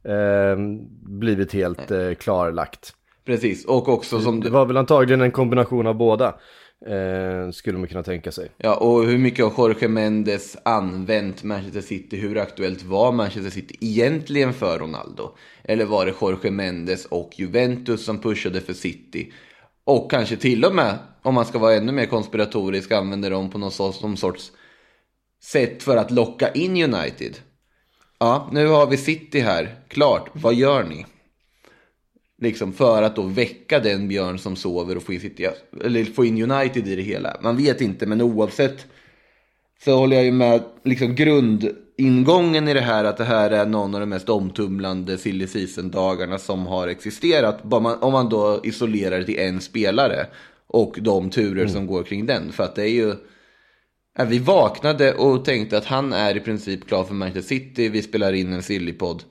eh, 0.03 0.57
blivit 1.03 1.53
helt 1.53 1.91
eh, 1.91 2.13
klarlagt. 2.13 2.93
Precis, 3.25 3.65
och 3.65 3.89
också 3.89 4.19
som 4.19 4.39
Det 4.39 4.49
var 4.49 4.65
väl 4.65 4.77
antagligen 4.77 5.21
en 5.21 5.31
kombination 5.31 5.87
av 5.87 5.95
båda, 5.95 6.27
eh, 6.85 7.51
skulle 7.51 7.77
man 7.77 7.87
kunna 7.87 8.03
tänka 8.03 8.31
sig. 8.31 8.49
Ja, 8.57 8.75
och 8.75 9.05
hur 9.05 9.17
mycket 9.17 9.45
har 9.45 9.69
Jorge 9.69 9.87
Mendes 9.87 10.57
använt 10.65 11.43
Manchester 11.43 11.81
City? 11.81 12.17
Hur 12.17 12.37
aktuellt 12.37 12.83
var 12.83 13.11
Manchester 13.11 13.49
City 13.51 13.75
egentligen 13.79 14.53
för 14.53 14.79
Ronaldo? 14.79 15.35
Eller 15.63 15.85
var 15.85 16.05
det 16.05 16.13
Jorge 16.21 16.51
Mendes 16.51 17.05
och 17.05 17.31
Juventus 17.35 18.05
som 18.05 18.21
pushade 18.21 18.61
för 18.61 18.73
City? 18.73 19.31
Och 19.83 20.11
kanske 20.11 20.37
till 20.37 20.65
och 20.65 20.75
med, 20.75 20.97
om 21.21 21.33
man 21.33 21.45
ska 21.45 21.59
vara 21.59 21.75
ännu 21.75 21.91
mer 21.91 22.05
konspiratorisk, 22.05 22.91
använder 22.91 23.31
dem 23.31 23.49
på 23.49 23.57
någon 23.57 23.71
sorts, 23.71 24.01
någon 24.01 24.17
sorts 24.17 24.51
sätt 25.43 25.83
för 25.83 25.97
att 25.97 26.11
locka 26.11 26.51
in 26.51 26.93
United. 26.93 27.37
Ja, 28.19 28.49
nu 28.51 28.67
har 28.67 28.87
vi 28.87 28.97
City 28.97 29.39
här. 29.39 29.75
Klart, 29.87 30.29
vad 30.33 30.53
gör 30.53 30.83
ni? 30.83 31.05
Liksom 32.41 32.73
för 32.73 33.03
att 33.03 33.15
då 33.15 33.21
väcka 33.21 33.79
den 33.79 34.07
björn 34.07 34.39
som 34.39 34.55
sover 34.55 34.97
och 34.97 35.03
få 35.03 35.13
in, 35.13 35.19
City, 35.19 35.47
eller 35.83 36.05
få 36.05 36.25
in 36.25 36.51
United 36.51 36.87
i 36.87 36.95
det 36.95 37.01
hela. 37.01 37.37
Man 37.41 37.57
vet 37.57 37.81
inte, 37.81 38.05
men 38.05 38.21
oavsett 38.21 38.87
så 39.85 39.95
håller 39.95 40.15
jag 40.15 40.25
ju 40.25 40.31
med 40.31 40.63
liksom 40.83 41.15
grundingången 41.15 42.67
i 42.67 42.73
det 42.73 42.81
här 42.81 43.03
att 43.03 43.17
det 43.17 43.23
här 43.23 43.51
är 43.51 43.65
någon 43.65 43.93
av 43.93 43.99
de 43.99 44.09
mest 44.09 44.29
omtumlande 44.29 45.17
silly 45.17 45.47
season-dagarna 45.47 46.37
som 46.37 46.65
har 46.65 46.87
existerat. 46.87 47.63
Man, 47.63 47.85
om 47.85 48.13
man 48.13 48.29
då 48.29 48.59
isolerar 48.63 49.19
det 49.19 49.25
till 49.25 49.39
en 49.39 49.61
spelare 49.61 50.27
och 50.67 50.97
de 51.01 51.29
turer 51.29 51.67
som 51.67 51.87
går 51.87 52.03
kring 52.03 52.25
den. 52.25 52.51
För 52.51 52.63
att 52.63 52.75
det 52.75 52.83
är 52.83 52.93
ju... 52.93 53.15
Ja, 54.17 54.23
vi 54.23 54.39
vaknade 54.39 55.13
och 55.13 55.45
tänkte 55.45 55.77
att 55.77 55.85
han 55.85 56.13
är 56.13 56.37
i 56.37 56.39
princip 56.39 56.87
klar 56.87 57.03
för 57.03 57.13
Manchester 57.13 57.55
City. 57.55 57.89
Vi 57.89 58.01
spelar 58.01 58.33
in 58.33 58.53
en 58.53 58.63
sillypodd. 58.63 59.23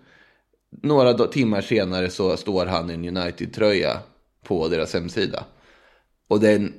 Några 0.82 1.14
timmar 1.14 1.60
senare 1.60 2.10
så 2.10 2.36
står 2.36 2.66
han 2.66 2.90
i 2.90 2.94
en 2.94 3.16
United-tröja 3.16 3.98
på 4.44 4.68
deras 4.68 4.94
hemsida. 4.94 5.44
Och 6.28 6.40
det 6.40 6.50
är 6.50 6.56
en 6.56 6.72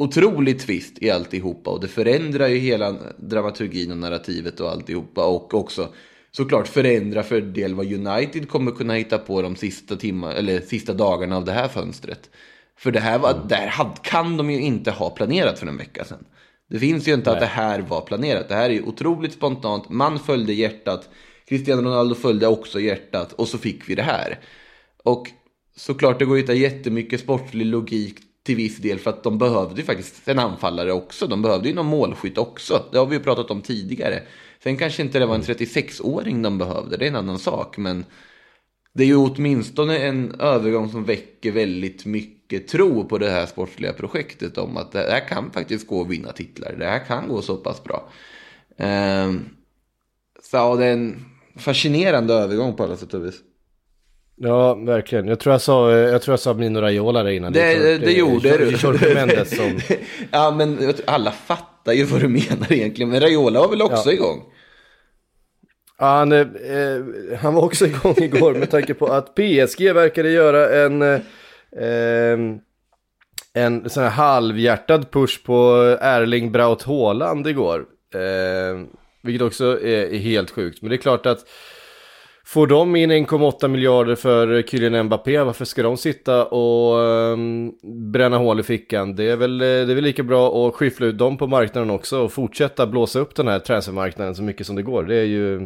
otrolig 0.00 0.60
twist 0.60 1.02
i 1.02 1.10
alltihopa 1.10 1.70
och 1.70 1.80
det 1.80 1.88
förändrar 1.88 2.48
ju 2.48 2.58
hela 2.58 2.96
dramaturgin 3.16 3.90
och 3.90 3.96
narrativet 3.96 4.60
och 4.60 4.70
alltihopa 4.70 5.26
och 5.26 5.54
också 5.54 5.88
såklart 6.30 6.68
förändra 6.68 7.22
för 7.22 7.40
del 7.40 7.74
vad 7.74 7.92
United 7.92 8.48
kommer 8.48 8.70
kunna 8.70 8.94
hitta 8.94 9.18
på 9.18 9.42
de 9.42 9.56
sista 9.56 9.96
timmar, 9.96 10.34
eller 10.34 10.60
sista 10.60 10.92
dagarna 10.94 11.36
av 11.36 11.44
det 11.44 11.52
här 11.52 11.68
fönstret. 11.68 12.30
För 12.78 12.90
det 12.90 13.00
här, 13.00 13.18
var, 13.18 13.46
här 13.50 13.66
hade, 13.66 13.96
kan 14.02 14.36
de 14.36 14.50
ju 14.50 14.60
inte 14.60 14.90
ha 14.90 15.10
planerat 15.10 15.58
för 15.58 15.66
en 15.66 15.76
vecka 15.76 16.04
sedan. 16.04 16.24
Det 16.70 16.78
finns 16.78 17.08
ju 17.08 17.14
inte 17.14 17.32
att 17.32 17.40
det 17.40 17.46
här 17.46 17.80
var 17.80 18.00
planerat. 18.00 18.48
Det 18.48 18.54
här 18.54 18.70
är 18.70 18.74
ju 18.74 18.82
otroligt 18.82 19.32
spontant. 19.32 19.88
Man 19.88 20.18
följde 20.18 20.52
hjärtat. 20.52 21.08
Cristiano 21.48 21.82
Ronaldo 21.82 22.14
följde 22.14 22.46
också 22.46 22.80
hjärtat. 22.80 23.32
Och 23.32 23.48
så 23.48 23.58
fick 23.58 23.88
vi 23.88 23.94
det 23.94 24.02
här. 24.02 24.38
Och 25.04 25.26
såklart 25.76 26.18
det 26.18 26.24
går 26.24 26.36
ju 26.36 26.42
att 26.42 26.50
hitta 26.50 26.60
jättemycket 26.60 27.20
sportlig 27.20 27.66
logik 27.66 28.29
till 28.50 28.56
viss 28.56 28.78
del. 28.78 28.98
För 28.98 29.10
att 29.10 29.22
de 29.22 29.38
behövde 29.38 29.80
ju 29.80 29.86
faktiskt 29.86 30.28
en 30.28 30.38
anfallare 30.38 30.92
också. 30.92 31.26
De 31.26 31.42
behövde 31.42 31.68
ju 31.68 31.74
någon 31.74 31.86
målskytt 31.86 32.38
också. 32.38 32.84
Det 32.92 32.98
har 32.98 33.06
vi 33.06 33.16
ju 33.16 33.22
pratat 33.22 33.50
om 33.50 33.62
tidigare. 33.62 34.22
Sen 34.62 34.76
kanske 34.76 35.02
inte 35.02 35.18
det 35.18 35.26
var 35.26 35.34
en 35.34 35.42
36-åring 35.42 36.42
de 36.42 36.58
behövde. 36.58 36.96
Det 36.96 37.04
är 37.04 37.08
en 37.08 37.16
annan 37.16 37.38
sak. 37.38 37.76
Men 37.76 38.04
det 38.92 39.02
är 39.02 39.06
ju 39.06 39.16
åtminstone 39.16 39.98
en 39.98 40.40
övergång 40.40 40.90
som 40.90 41.04
väcker 41.04 41.52
väldigt 41.52 42.06
mycket 42.06 42.68
tro 42.68 43.04
på 43.04 43.18
det 43.18 43.30
här 43.30 43.46
sportsliga 43.46 43.92
projektet 43.92 44.58
om 44.58 44.76
att 44.76 44.92
det 44.92 44.98
här 44.98 45.28
kan 45.28 45.50
faktiskt 45.50 45.86
gå 45.86 46.02
att 46.02 46.08
vinna 46.08 46.32
titlar. 46.32 46.74
Det 46.78 46.86
här 46.86 47.04
kan 47.04 47.28
gå 47.28 47.42
så 47.42 47.56
pass 47.56 47.84
bra. 47.84 48.08
Ehm, 48.76 49.44
så 50.42 50.56
ja, 50.56 50.76
det 50.76 50.86
är 50.86 50.92
en 50.92 51.24
fascinerande 51.56 52.34
övergång 52.34 52.76
på 52.76 52.84
alla 52.84 52.96
sätt 52.96 53.14
och 53.14 53.24
vis. 53.24 53.40
Ja, 54.42 54.74
verkligen. 54.74 55.28
Jag 55.28 55.40
tror 55.40 55.54
jag 55.54 55.60
sa, 55.60 55.92
jag 55.92 56.22
tror 56.22 56.32
jag 56.32 56.40
sa 56.40 56.54
Mino 56.54 56.80
Raiola 56.80 57.22
där 57.22 57.30
innan. 57.30 57.52
Det, 57.52 57.78
det, 57.78 57.98
det 57.98 58.12
gjorde 58.12 58.56
du. 58.56 58.70
Jorge 58.70 59.14
Mendes 59.14 59.56
som... 59.56 59.80
ja, 60.30 60.50
men 60.50 60.94
alla 61.06 61.30
fattar 61.30 61.92
ju 61.92 62.04
vad 62.04 62.20
du 62.20 62.28
menar 62.28 62.72
egentligen. 62.72 63.10
Men 63.10 63.20
Raiola 63.20 63.60
var 63.60 63.68
väl 63.68 63.82
också 63.82 64.08
Ja. 64.08 64.12
igång? 64.12 64.42
Ja, 65.98 66.06
han, 66.06 66.32
eh, 66.32 66.46
han 67.40 67.54
var 67.54 67.62
också 67.62 67.86
igång 67.86 68.14
igår 68.22 68.54
med 68.54 68.70
tanke 68.70 68.94
på 68.94 69.06
att 69.06 69.34
PSG 69.34 69.92
verkade 69.94 70.30
göra 70.30 70.84
en, 70.84 71.02
eh, 71.02 71.20
ehm, 71.80 72.58
en 73.54 73.90
sån 73.90 74.02
här 74.02 74.10
halvhjärtad 74.10 75.10
push 75.10 75.44
på 75.44 75.74
Erling 76.00 76.52
Braut 76.52 76.82
Haaland 76.82 77.46
igår. 77.46 77.84
Eh, 78.14 78.80
vilket 79.22 79.42
också 79.46 79.64
är, 79.82 80.14
är 80.14 80.18
helt 80.18 80.50
sjukt. 80.50 80.82
Men 80.82 80.90
det 80.90 80.96
är 80.96 80.98
klart 80.98 81.26
att 81.26 81.38
får 82.50 82.66
de 82.66 82.96
in 82.96 83.12
1,8 83.12 83.68
miljarder 83.68 84.14
för 84.14 84.62
Kylian 84.62 85.06
Mbappé, 85.06 85.38
varför 85.38 85.64
ska 85.64 85.82
de 85.82 85.96
sitta 85.96 86.46
och 86.46 87.04
ehm, 87.04 87.72
bränna 88.12 88.38
hål 88.38 88.60
i 88.60 88.62
fickan? 88.62 89.16
Det 89.16 89.24
är, 89.24 89.36
väl, 89.36 89.60
eh, 89.60 89.66
det 89.66 89.92
är 89.92 89.94
väl 89.94 90.04
lika 90.04 90.22
bra 90.22 90.68
att 90.68 90.74
skyffla 90.74 91.06
ut 91.06 91.18
dem 91.18 91.36
på 91.36 91.46
marknaden 91.46 91.90
också 91.90 92.20
och 92.20 92.32
fortsätta 92.32 92.86
blåsa 92.86 93.18
upp 93.18 93.34
den 93.34 93.48
här 93.48 93.58
transfermarknaden 93.58 94.34
så 94.34 94.42
mycket 94.42 94.66
som 94.66 94.76
det 94.76 94.82
går. 94.82 95.04
Det 95.04 95.14
är 95.14 95.24
ju, 95.24 95.62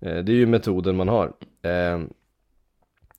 eh, 0.00 0.16
det 0.16 0.32
är 0.32 0.36
ju 0.36 0.46
metoden 0.46 0.96
man 0.96 1.08
har. 1.08 1.32
Ehm, 1.62 2.08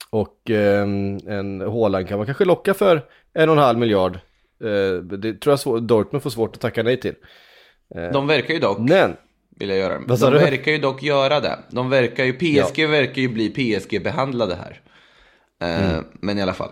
och 0.09 0.49
ehm, 0.49 1.17
en 1.27 1.61
Haaland 1.61 2.07
kan 2.07 2.17
man 2.17 2.25
kanske 2.25 2.45
locka 2.45 2.73
för 2.73 3.01
en 3.33 3.49
och 3.49 3.55
en 3.55 3.61
halv 3.61 3.79
miljard. 3.79 4.19
Eh, 4.63 5.03
det 5.03 5.33
tror 5.33 5.57
jag 5.65 5.83
Dortmund 5.83 6.23
får 6.23 6.29
svårt 6.29 6.55
att 6.55 6.61
tacka 6.61 6.83
nej 6.83 6.99
till. 6.99 7.15
De 8.13 8.27
verkar 8.27 8.53
ju 8.53 8.59
dock, 8.59 8.79
Men, 8.79 9.15
vill 9.59 9.69
jag 9.69 9.77
göra. 9.77 10.01
Vad 10.07 10.19
sa 10.19 10.29
De 10.29 10.37
du? 10.37 10.39
verkar 10.45 10.71
ju 10.71 10.77
dock 10.77 11.03
göra 11.03 11.39
det. 11.39 11.59
De 11.69 11.89
verkar 11.89 12.23
ju, 12.25 12.33
PSG 12.33 12.87
verkar 12.87 13.21
ju 13.21 13.27
bli 13.27 13.49
PSG-behandlade 13.49 14.55
här. 14.55 14.81
Eh, 15.61 15.89
Mm. 15.91 16.05
Men 16.13 16.37
i 16.37 16.41
alla 16.41 16.53
fall. 16.53 16.69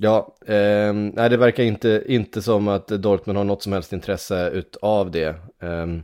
Ja, 0.00 0.36
ehm, 0.46 1.08
nej 1.08 1.30
det 1.30 1.36
verkar 1.36 1.62
inte, 1.62 2.04
inte 2.06 2.42
som 2.42 2.68
att 2.68 2.88
Dortmund 2.88 3.36
har 3.36 3.44
något 3.44 3.62
som 3.62 3.72
helst 3.72 3.92
intresse 3.92 4.50
utav 4.50 5.10
det. 5.10 5.34
Ehm, 5.62 6.02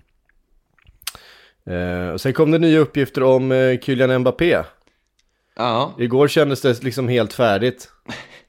eh, 1.67 2.09
och 2.09 2.21
sen 2.21 2.33
kom 2.33 2.51
det 2.51 2.59
nya 2.59 2.79
uppgifter 2.79 3.23
om 3.23 3.53
eh, 3.53 3.79
Kylian 3.81 4.19
Mbappé. 4.21 4.63
Ja, 5.57 5.95
Igår 5.99 6.29
kändes 6.29 6.61
det 6.61 6.83
liksom 6.83 7.09
helt 7.09 7.33
färdigt. 7.33 7.89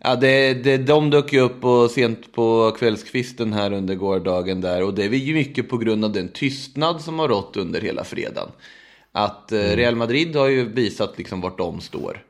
Ja, 0.00 0.16
det, 0.16 0.54
det, 0.54 0.76
de 0.76 1.10
dök 1.10 1.32
ju 1.32 1.40
upp 1.40 1.60
på, 1.60 1.88
sent 1.88 2.32
på 2.32 2.76
kvällskvisten 2.78 3.52
här 3.52 3.72
under 3.72 3.94
gårdagen 3.94 4.60
där. 4.60 4.82
Och 4.82 4.94
det 4.94 5.04
är 5.04 5.10
ju 5.10 5.34
mycket 5.34 5.68
på 5.68 5.78
grund 5.78 6.04
av 6.04 6.12
den 6.12 6.28
tystnad 6.28 7.00
som 7.00 7.18
har 7.18 7.28
rått 7.28 7.56
under 7.56 7.80
hela 7.80 8.04
fredagen. 8.04 8.48
Att 9.12 9.52
eh, 9.52 9.58
Real 9.58 9.96
Madrid 9.96 10.36
har 10.36 10.48
ju 10.48 10.68
visat 10.68 11.18
liksom 11.18 11.40
vart 11.40 11.58
de 11.58 11.80
står. 11.80 12.24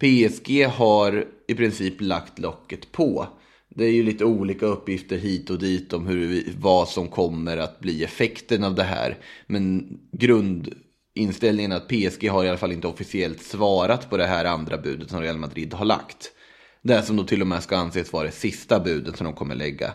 PSG 0.00 0.66
har 0.66 1.24
i 1.48 1.54
princip 1.54 2.00
lagt 2.00 2.38
locket 2.38 2.92
på. 2.92 3.26
Det 3.68 3.84
är 3.84 3.92
ju 3.92 4.02
lite 4.02 4.24
olika 4.24 4.66
uppgifter 4.66 5.16
hit 5.16 5.50
och 5.50 5.58
dit 5.58 5.92
om 5.92 6.06
hur 6.06 6.44
vad 6.58 6.88
som 6.88 7.08
kommer 7.08 7.56
att 7.56 7.80
bli 7.80 8.04
effekten 8.04 8.64
av 8.64 8.74
det 8.74 8.82
här. 8.82 9.18
Men 9.46 9.98
grundinställningen 10.12 11.72
är 11.72 11.76
att 11.76 11.88
PSG 11.88 12.28
har 12.28 12.44
i 12.44 12.48
alla 12.48 12.58
fall 12.58 12.72
inte 12.72 12.86
officiellt 12.86 13.42
svarat 13.42 14.10
på 14.10 14.16
det 14.16 14.26
här 14.26 14.44
andra 14.44 14.78
budet 14.78 15.10
som 15.10 15.20
Real 15.20 15.38
Madrid 15.38 15.74
har 15.74 15.84
lagt. 15.84 16.32
Det 16.82 17.02
som 17.02 17.16
då 17.16 17.24
till 17.24 17.40
och 17.40 17.46
med 17.46 17.62
ska 17.62 17.76
anses 17.76 18.12
vara 18.12 18.26
det 18.26 18.32
sista 18.32 18.80
budet 18.80 19.16
som 19.16 19.24
de 19.24 19.34
kommer 19.34 19.54
lägga. 19.54 19.94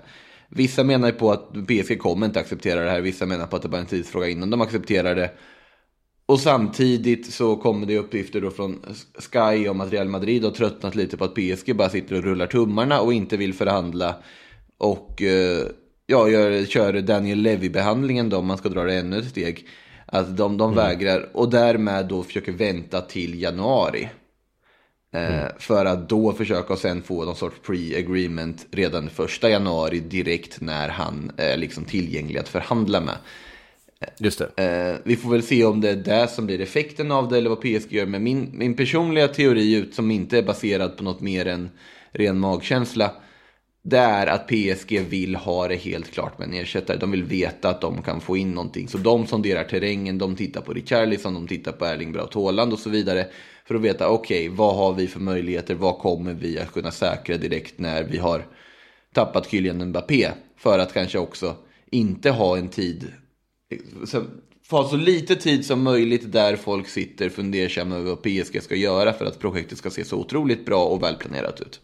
Vissa 0.50 0.84
menar 0.84 1.08
ju 1.08 1.14
på 1.14 1.32
att 1.32 1.54
PSG 1.68 2.00
kommer 2.00 2.26
inte 2.26 2.40
acceptera 2.40 2.84
det 2.84 2.90
här. 2.90 3.02
Vissa 3.02 3.26
menar 3.26 3.48
på 3.48 3.56
att 3.56 3.62
det 3.62 3.68
bara 3.68 3.78
är 3.78 3.82
en 3.82 3.88
tidsfråga 3.88 4.28
innan 4.28 4.50
de 4.50 4.62
accepterar 4.62 5.16
det. 5.16 5.32
Och 6.26 6.40
samtidigt 6.40 7.34
så 7.34 7.56
kommer 7.56 7.88
det 7.88 7.98
uppgifter 7.98 8.42
då 8.42 8.52
från 8.52 8.86
Sky 9.32 9.68
om 9.68 9.82
att 9.82 9.92
Real 9.94 10.08
Madrid 10.08 10.44
har 10.44 10.52
tröttnat 10.52 10.96
lite 10.96 11.18
på 11.18 11.24
att 11.24 11.36
PSG 11.36 11.76
bara 11.76 11.90
sitter 11.90 12.16
och 12.16 12.24
rullar 12.24 12.48
tummarna 12.48 13.02
och 13.02 13.14
inte 13.14 13.38
vill 13.38 13.54
förhandla. 13.54 14.16
Och 14.78 15.22
eh, 15.22 15.68
ja, 16.06 16.30
gör, 16.30 16.66
kör 16.66 16.94
Daniel 16.94 17.40
Levy-behandlingen 17.40 18.30
då 18.30 18.38
om 18.38 18.46
man 18.46 18.58
ska 18.58 18.70
dra 18.70 18.84
det 18.84 18.96
ännu 18.96 19.18
ett 19.20 19.30
steg. 19.30 19.68
Att 20.06 20.38
de, 20.38 20.58
de 20.58 20.76
vägrar 20.76 21.30
och 21.34 21.50
därmed 21.50 22.08
då 22.08 22.24
försöker 22.24 22.52
vänta 22.52 23.02
till 23.02 23.42
januari. 23.42 24.10
Eh, 25.14 25.48
För 25.60 25.86
att 25.86 26.10
då 26.10 26.34
försöka 26.34 26.74
och 26.74 26.80
sen 26.80 27.02
få 27.04 27.26
någon 27.26 27.36
sorts 27.36 27.56
pre-agreement 27.66 28.66
redan 28.72 29.10
första 29.10 29.50
januari 29.50 30.00
direkt 30.00 30.62
när 30.62 30.90
han 30.90 31.32
är 31.38 31.58
liksom 31.58 31.86
tillgänglig 31.86 32.40
att 32.40 32.50
förhandla 32.50 33.02
med. 33.02 33.18
Just 34.20 34.40
det. 34.56 34.64
Eh, 34.64 35.00
vi 35.04 35.16
får 35.16 35.30
väl 35.30 35.44
se 35.44 35.66
om 35.66 35.82
det 35.82 35.90
är 35.90 35.96
det 35.96 36.28
som 36.28 36.46
blir 36.46 36.62
effekten 36.62 37.12
av 37.12 37.30
det 37.30 37.38
eller 37.38 37.50
vad 37.50 37.62
PSG 37.62 37.94
gör. 37.94 38.06
Men 38.06 38.24
min, 38.24 38.50
min 38.54 38.76
personliga 38.76 39.28
teori 39.28 39.74
ut 39.76 39.96
som 39.96 40.12
inte 40.12 40.38
är 40.38 40.44
baserad 40.44 40.98
på 40.98 41.04
något 41.04 41.22
mer 41.22 41.46
än 41.48 41.70
ren 42.12 42.40
magkänsla. 42.40 43.12
det 43.84 43.98
är 43.98 44.28
att 44.28 44.48
PSG 44.48 45.00
vill 45.10 45.36
ha 45.36 45.68
det 45.68 45.76
helt 45.76 46.12
klart 46.12 46.40
med 46.40 46.48
en 46.48 46.54
ersättare. 46.54 46.98
De 46.98 47.12
vill 47.12 47.24
veta 47.24 47.70
att 47.70 47.82
de 47.82 48.02
kan 48.02 48.22
få 48.22 48.38
in 48.38 48.52
någonting. 48.52 48.88
Så 48.88 48.98
de 48.98 49.28
sonderar 49.28 49.64
terrängen, 49.64 50.18
de 50.18 50.36
tittar 50.36 50.62
på 50.62 50.74
Richarlison, 50.74 51.34
de 51.34 51.48
tittar 51.48 51.72
på 51.72 51.86
Erling 51.86 52.12
Braut 52.12 52.34
Haaland 52.34 52.74
och 52.74 52.80
så 52.80 52.90
vidare. 52.90 53.28
För 53.68 53.76
att 53.76 53.82
veta, 53.82 54.10
okej, 54.10 54.48
okay, 54.48 54.58
vad 54.58 54.76
har 54.76 54.94
vi 54.94 55.08
för 55.08 55.20
möjligheter? 55.20 55.76
Vad 55.76 55.98
kommer 55.98 56.34
vi 56.34 56.60
att 56.60 56.72
kunna 56.72 56.92
säkra 56.92 57.38
direkt 57.38 57.80
när 57.80 58.04
vi 58.04 58.18
har 58.18 58.46
tappat 59.14 59.50
Kylian 59.50 59.86
Mbappé? 59.86 60.30
För 60.58 60.80
att 60.80 60.94
kanske 60.94 61.20
också 61.20 61.56
inte 61.92 62.30
ha 62.30 62.58
en 62.58 62.70
tid, 62.70 63.14
ha 64.70 64.90
så 64.90 64.96
lite 64.96 65.36
tid 65.36 65.66
som 65.66 65.84
möjligt 65.84 66.32
där 66.32 66.56
folk 66.56 66.88
sitter 66.88 67.30
fundersamma 67.30 67.96
över 67.96 68.10
vad 68.10 68.22
PSG 68.22 68.64
ska 68.64 68.76
göra 68.76 69.14
för 69.14 69.26
att 69.26 69.40
projektet 69.40 69.78
ska 69.78 69.90
se 69.90 70.06
så 70.06 70.18
otroligt 70.18 70.66
bra 70.66 70.86
och 70.86 71.04
välplanerat 71.04 71.62
ut. 71.62 71.82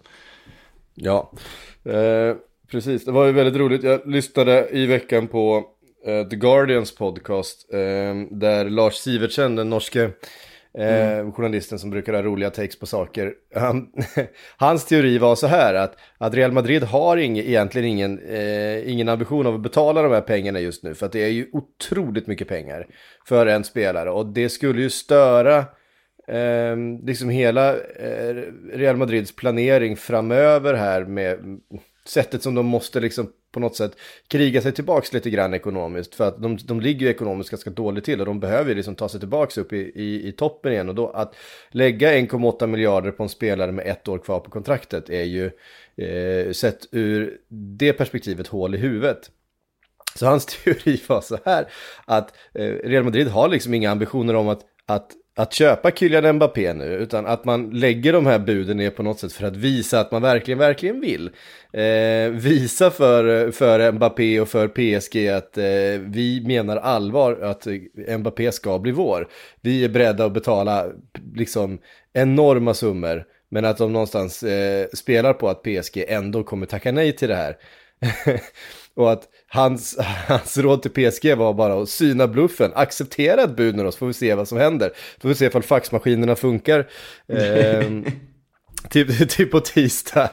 Ja, 0.94 1.32
eh, 1.86 2.36
precis. 2.72 3.06
Det 3.06 3.12
var 3.12 3.26
ju 3.26 3.32
väldigt 3.32 3.56
roligt. 3.56 3.84
Jag 3.84 4.08
lyssnade 4.08 4.70
i 4.72 4.86
veckan 4.86 5.28
på 5.28 5.64
eh, 6.06 6.28
The 6.28 6.36
Guardians 6.36 6.96
podcast 6.96 7.74
eh, 7.74 7.80
där 8.32 8.70
Lars 8.70 8.94
Sivertsen, 8.94 9.56
den 9.56 9.70
norske 9.70 10.12
Mm. 10.78 11.28
Eh, 11.28 11.34
journalisten 11.34 11.80
som 11.80 11.90
brukar 11.90 12.14
ha 12.14 12.22
roliga 12.22 12.50
takes 12.50 12.80
på 12.80 12.86
saker. 12.86 13.34
Han, 13.56 13.88
hans 14.58 14.86
teori 14.86 15.18
var 15.18 15.36
så 15.36 15.48
här 15.48 15.74
att, 15.74 15.96
att 16.18 16.34
Real 16.34 16.52
Madrid 16.52 16.84
har 16.84 17.18
ing, 17.18 17.38
egentligen 17.38 17.88
ingen, 17.88 18.20
eh, 18.20 18.92
ingen 18.92 19.10
ambition 19.10 19.48
av 19.48 19.56
att 19.56 19.62
betala 19.62 20.02
de 20.02 20.12
här 20.12 20.22
pengarna 20.22 20.60
just 20.60 20.84
nu. 20.84 20.94
För 20.94 21.06
att 21.06 21.12
det 21.12 21.24
är 21.24 21.30
ju 21.30 21.48
otroligt 21.52 22.28
mycket 22.28 22.48
pengar 22.48 22.88
för 23.28 23.46
en 23.46 23.64
spelare. 23.64 24.12
Och 24.12 24.26
det 24.26 24.50
skulle 24.50 24.82
ju 24.82 24.90
störa 24.90 25.58
eh, 26.28 26.78
liksom 27.04 27.30
hela 27.30 27.74
eh, 27.76 28.36
Real 28.74 28.98
Madrids 28.98 29.36
planering 29.36 29.98
framöver 29.98 30.74
här 30.74 31.06
med 31.06 31.40
sättet 32.06 32.44
som 32.44 32.56
de 32.56 32.66
måste 32.66 33.00
liksom 33.00 33.30
på 33.54 33.60
något 33.60 33.76
sätt 33.76 33.98
kriga 34.28 34.62
sig 34.62 34.72
tillbaks 34.72 35.14
lite 35.14 35.30
grann 35.30 35.54
ekonomiskt. 35.54 36.16
För 36.16 36.28
att 36.28 36.42
de, 36.42 36.58
de 36.58 36.82
ligger 36.82 37.06
ju 37.06 37.12
ekonomiskt 37.12 37.50
ganska 37.50 37.70
dåligt 37.70 38.04
till 38.04 38.20
och 38.20 38.26
de 38.26 38.40
behöver 38.40 38.70
ju 38.70 38.76
liksom 38.76 38.96
ta 38.96 39.10
sig 39.10 39.20
tillbaks 39.20 39.58
upp 39.58 39.74
i, 39.74 39.92
i, 39.96 40.28
i 40.28 40.32
toppen 40.32 40.72
igen. 40.74 40.90
Och 40.90 40.96
då 40.96 41.10
att 41.10 41.36
lägga 41.72 42.14
1,8 42.14 42.68
miljarder 42.68 43.12
på 43.12 43.24
en 43.24 43.30
spelare 43.30 43.72
med 43.72 43.88
ett 43.88 44.08
år 44.08 44.18
kvar 44.18 44.40
på 44.40 44.50
kontraktet 44.50 45.10
är 45.10 45.24
ju 45.24 45.52
eh, 45.96 46.52
sett 46.52 46.88
ur 46.92 47.38
det 47.50 47.94
perspektivet 47.94 48.48
hål 48.48 48.76
i 48.76 48.78
huvudet. 48.78 49.32
Så 50.16 50.26
hans 50.26 50.46
teori 50.64 51.02
var 51.08 51.22
så 51.22 51.38
här 51.46 51.68
att 52.06 52.34
eh, 52.54 52.66
Real 52.66 53.04
Madrid 53.04 53.28
har 53.28 53.48
liksom 53.48 53.74
inga 53.74 53.92
ambitioner 53.92 54.36
om 54.36 54.48
att, 54.48 54.62
att 54.86 55.12
att 55.36 55.54
köpa 55.54 55.92
Kylian 55.92 56.36
Mbappé 56.36 56.74
nu, 56.74 56.86
utan 56.86 57.26
att 57.26 57.46
man 57.46 57.70
lägger 57.70 58.14
de 58.14 58.26
här 58.26 58.40
buden 58.40 58.78
ner 58.78 58.90
på 58.90 59.04
något 59.04 59.20
sätt 59.20 59.34
för 59.34 59.46
att 59.46 59.56
visa 59.56 60.00
att 60.00 60.12
man 60.12 60.22
verkligen, 60.22 60.58
verkligen 60.58 61.02
vill. 61.02 61.30
Eh, 61.74 62.30
visa 62.32 62.92
för, 62.92 63.52
för 63.52 63.92
Mbappé 63.92 64.40
och 64.40 64.50
för 64.50 64.68
PSG 64.68 65.28
att 65.28 65.58
eh, 65.58 66.02
vi 66.02 66.44
menar 66.46 66.78
allvar 66.78 67.40
att 67.42 67.68
Mbappé 68.20 68.52
ska 68.52 68.80
bli 68.80 68.92
vår. 68.92 69.28
Vi 69.62 69.84
är 69.84 69.90
beredda 69.90 70.26
att 70.26 70.34
betala 70.34 70.86
liksom 71.36 71.80
enorma 72.14 72.74
summor, 72.74 73.26
men 73.50 73.66
att 73.66 73.78
de 73.78 73.94
någonstans 73.94 74.44
eh, 74.44 74.88
spelar 74.94 75.34
på 75.34 75.50
att 75.50 75.64
PSG 75.64 76.06
ändå 76.08 76.44
kommer 76.44 76.66
tacka 76.66 76.92
nej 76.92 77.16
till 77.16 77.30
det 77.30 77.36
här. 77.36 77.58
och 78.96 79.12
att 79.12 79.28
Hans, 79.54 79.98
hans 80.28 80.58
råd 80.58 80.82
till 80.82 80.92
PSG 80.92 81.36
var 81.36 81.54
bara 81.54 81.82
att 81.82 81.90
syna 81.90 82.28
bluffen, 82.28 82.72
acceptera 82.76 83.44
ett 83.44 83.56
bud 83.56 83.76
nu 83.76 83.84
då 83.84 83.92
så 83.92 83.98
får 83.98 84.08
vi 84.08 84.14
se 84.14 84.36
vad 84.36 84.48
som 84.48 84.58
händer. 84.58 84.92
Får 85.22 85.30
vi 85.30 85.36
se 85.36 85.46
ifall 85.46 85.64
faxmaskinerna 85.64 86.36
funkar. 86.36 86.88
Eh, 87.28 87.84
typ, 88.90 89.30
typ 89.30 89.52
på 89.52 89.60
tisdag. 89.60 90.30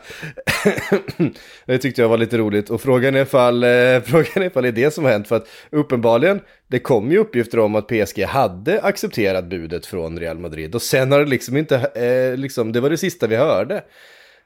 det 1.67 1.79
tyckte 1.79 2.03
jag 2.03 2.09
var 2.09 2.19
lite 2.19 2.39
roligt. 2.39 2.71
Och 2.71 2.81
frågan 2.81 3.15
är 3.15 3.23
ifall, 3.23 3.65
eh, 3.65 3.69
frågan 4.05 4.43
är 4.43 4.47
ifall 4.47 4.63
det 4.63 4.69
är 4.69 4.73
det 4.73 4.91
som 4.95 5.05
har 5.05 5.13
hänt. 5.13 5.29
För 5.29 5.37
att 5.37 5.49
uppenbarligen, 5.71 6.41
det 6.69 6.79
kom 6.79 7.13
ju 7.13 7.19
uppgifter 7.19 7.59
om 7.59 7.75
att 7.75 7.89
PSG 7.89 8.25
hade 8.25 8.83
accepterat 8.83 9.45
budet 9.45 9.87
från 9.87 10.19
Real 10.19 10.39
Madrid. 10.39 10.75
Och 10.75 10.83
sen 10.83 11.13
har 11.13 11.19
det 11.19 11.31
liksom 11.31 11.57
inte, 11.57 11.77
eh, 11.77 12.37
liksom, 12.37 12.73
det 12.73 12.81
var 12.81 12.91
det 12.91 12.99
sista 12.99 13.27
vi 13.27 13.37
hörde. 13.37 13.83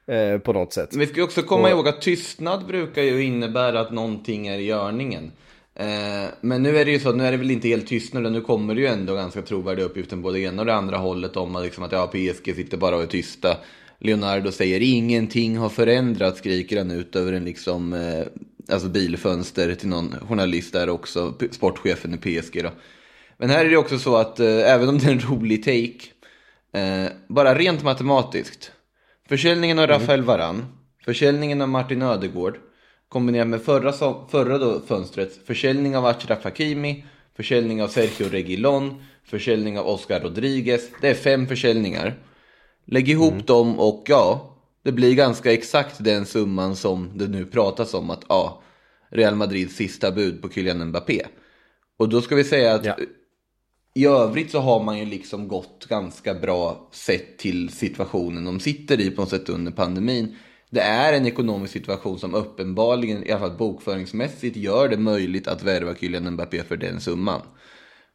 Eh, 0.07 0.39
på 0.39 0.53
något 0.53 0.73
sätt. 0.73 0.95
Vi 0.95 1.07
ska 1.07 1.23
också 1.23 1.41
komma 1.41 1.63
och... 1.63 1.69
ihåg 1.69 1.87
att 1.87 2.01
tystnad 2.01 2.65
brukar 2.65 3.01
ju 3.01 3.23
innebära 3.23 3.79
att 3.79 3.91
någonting 3.91 4.47
är 4.47 4.59
i 4.59 4.65
görningen. 4.65 5.31
Eh, 5.75 6.29
men 6.41 6.63
nu 6.63 6.77
är 6.77 6.85
det 6.85 6.91
ju 6.91 6.99
så, 6.99 7.11
nu 7.11 7.25
är 7.25 7.31
det 7.31 7.37
väl 7.37 7.51
inte 7.51 7.67
helt 7.67 7.87
tystnad, 7.87 8.31
nu 8.31 8.41
kommer 8.41 8.75
det 8.75 8.81
ju 8.81 8.87
ändå 8.87 9.15
ganska 9.15 9.41
trovärdiga 9.41 9.85
uppgifter 9.85 10.17
på 10.17 10.31
det 10.31 10.39
ena 10.39 10.61
och 10.61 10.65
det 10.65 10.73
andra 10.73 10.97
hållet 10.97 11.37
om 11.37 11.55
att, 11.55 11.63
liksom, 11.63 11.83
att 11.83 11.91
ja, 11.91 12.07
PSG 12.07 12.55
sitter 12.55 12.77
bara 12.77 12.95
och 12.95 13.03
är 13.03 13.07
tysta. 13.07 13.57
Leonardo 13.99 14.51
säger 14.51 14.79
ingenting 14.79 15.57
har 15.57 15.69
förändrats, 15.69 16.39
skriker 16.39 16.77
han 16.77 16.91
ut 16.91 17.15
över 17.15 17.33
en 17.33 17.45
liksom, 17.45 17.93
eh, 17.93 18.25
alltså 18.73 18.87
bilfönster 18.87 19.75
till 19.75 19.89
någon 19.89 20.15
journalist 20.27 20.73
där 20.73 20.89
också, 20.89 21.33
sportchefen 21.51 22.13
i 22.13 22.17
PSG 22.17 22.63
då. 22.63 22.69
Men 23.37 23.49
här 23.49 23.65
är 23.65 23.69
det 23.69 23.77
också 23.77 23.99
så 23.99 24.15
att 24.15 24.39
eh, 24.39 24.73
även 24.73 24.89
om 24.89 24.97
det 24.97 25.07
är 25.07 25.11
en 25.11 25.19
rolig 25.19 25.63
take, 25.63 26.05
eh, 26.83 27.11
bara 27.27 27.55
rent 27.55 27.83
matematiskt, 27.83 28.71
Försäljningen 29.29 29.79
av 29.79 29.87
Rafael 29.87 30.21
Varan, 30.21 30.65
försäljningen 31.05 31.61
av 31.61 31.69
Martin 31.69 32.01
Ödegård 32.01 32.57
kombinerat 33.09 33.47
med 33.47 33.61
förra, 33.61 33.93
förra 34.29 34.57
då, 34.57 34.79
fönstret, 34.87 35.39
försäljning 35.45 35.97
av 35.97 36.05
Achraf 36.05 36.43
Hakimi, 36.43 37.05
försäljning 37.35 37.83
av 37.83 37.87
Sergio 37.87 38.29
Reguilon, 38.29 39.03
försäljning 39.23 39.79
av 39.79 39.87
Oscar 39.87 40.19
Rodriguez. 40.19 40.89
Det 41.01 41.09
är 41.09 41.13
fem 41.13 41.47
försäljningar. 41.47 42.15
Lägg 42.85 43.09
ihop 43.09 43.33
mm. 43.33 43.45
dem 43.45 43.79
och 43.79 44.03
ja, 44.07 44.55
det 44.83 44.91
blir 44.91 45.15
ganska 45.15 45.53
exakt 45.53 46.03
den 46.03 46.25
summan 46.25 46.75
som 46.75 47.17
det 47.17 47.27
nu 47.27 47.45
pratas 47.45 47.93
om 47.93 48.09
att 48.09 48.23
ja, 48.29 48.61
Real 49.09 49.35
Madrids 49.35 49.75
sista 49.75 50.11
bud 50.11 50.41
på 50.41 50.49
Kylian 50.49 50.85
Mbappé. 50.85 51.25
Och 51.97 52.09
då 52.09 52.21
ska 52.21 52.35
vi 52.35 52.43
säga 52.43 52.73
att 52.73 52.85
ja 52.85 52.95
i 53.97 54.05
övrigt 54.05 54.51
så 54.51 54.59
har 54.59 54.83
man 54.83 54.99
ju 54.99 55.05
liksom 55.05 55.47
gått 55.47 55.85
ganska 55.89 56.33
bra 56.33 56.89
sett 56.91 57.37
till 57.37 57.69
situationen 57.69 58.45
de 58.45 58.59
sitter 58.59 58.99
i 59.01 59.11
på 59.11 59.21
något 59.21 59.29
sätt 59.29 59.49
under 59.49 59.71
pandemin. 59.71 60.35
Det 60.69 60.81
är 60.81 61.13
en 61.13 61.25
ekonomisk 61.25 61.73
situation 61.73 62.19
som 62.19 62.35
uppenbarligen, 62.35 63.23
i 63.23 63.31
alla 63.31 63.39
fall 63.39 63.57
bokföringsmässigt, 63.57 64.57
gör 64.57 64.89
det 64.89 64.97
möjligt 64.97 65.47
att 65.47 65.63
värva 65.63 65.95
Kylian 65.95 66.31
Mbappé 66.31 66.63
för 66.63 66.77
den 66.77 67.01
summan. 67.01 67.41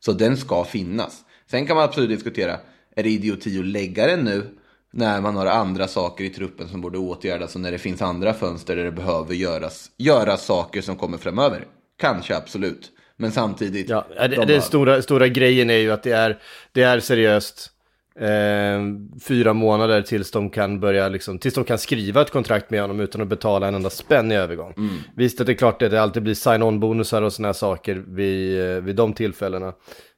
Så 0.01 0.13
den 0.13 0.37
ska 0.37 0.65
finnas. 0.65 1.25
Sen 1.51 1.67
kan 1.67 1.77
man 1.77 1.85
absolut 1.85 2.11
diskutera, 2.11 2.61
är 2.97 3.03
det 3.03 3.11
idioti 3.11 3.59
att 3.59 3.67
lägga 3.67 4.07
den 4.07 4.25
nu? 4.25 4.57
När 4.93 5.21
man 5.21 5.37
har 5.37 5.47
andra 5.47 5.89
saker 5.89 6.25
i 6.25 6.31
truppen 6.31 6.69
som 6.69 6.81
borde 6.81 6.99
åtgärdas 6.99 7.55
och 7.55 7.61
när 7.61 7.73
det 7.73 7.79
finns 7.79 8.03
andra 8.03 8.35
fönster 8.35 8.77
där 8.77 8.85
det 8.85 8.93
behöver 8.93 9.35
göras, 9.35 9.91
göras 9.97 10.45
saker 10.45 10.83
som 10.83 10.97
kommer 10.97 11.19
framöver. 11.19 11.67
Kanske 11.99 12.37
absolut. 12.37 12.93
Men 13.21 13.33
samtidigt. 13.33 13.89
Ja, 13.89 14.05
det, 14.19 14.29
de 14.29 14.47
den 14.47 14.63
stora, 14.63 15.03
stora 15.03 15.29
grejen 15.29 15.71
är 15.71 15.77
ju 15.77 15.91
att 15.91 16.03
det 16.03 16.13
är, 16.13 16.39
det 16.73 16.83
är 16.83 17.01
seriöst. 17.01 17.71
Eh, 18.19 18.81
fyra 19.23 19.53
månader 19.53 20.03
tills 20.03 20.31
de 20.31 20.51
kan 20.51 20.81
börja 20.81 21.09
liksom, 21.09 21.39
tills 21.39 21.55
de 21.55 21.65
kan 21.65 21.79
skriva 21.79 22.23
ett 22.23 22.31
kontrakt 22.31 22.71
med 22.71 22.81
honom 22.81 23.01
utan 23.01 23.21
att 23.21 23.29
betala 23.29 23.69
en 23.69 23.75
enda 23.75 23.91
spänn 23.91 24.33
i 24.33 24.35
övergång. 24.35 24.75
Mm. 24.77 24.95
Visst 25.17 25.41
att 25.41 25.47
det 25.47 25.53
är 25.53 25.57
klart 25.57 25.83
att 25.83 25.91
det 25.91 26.03
alltid 26.03 26.23
blir 26.23 26.35
sign-on-bonusar 26.35 27.23
och 27.23 27.33
sådana 27.33 27.49
här 27.49 27.53
saker 27.53 27.95
vid, 27.95 28.61
eh, 28.61 28.77
vid 28.77 28.97
de 28.97 29.13
tillfällena. 29.13 29.73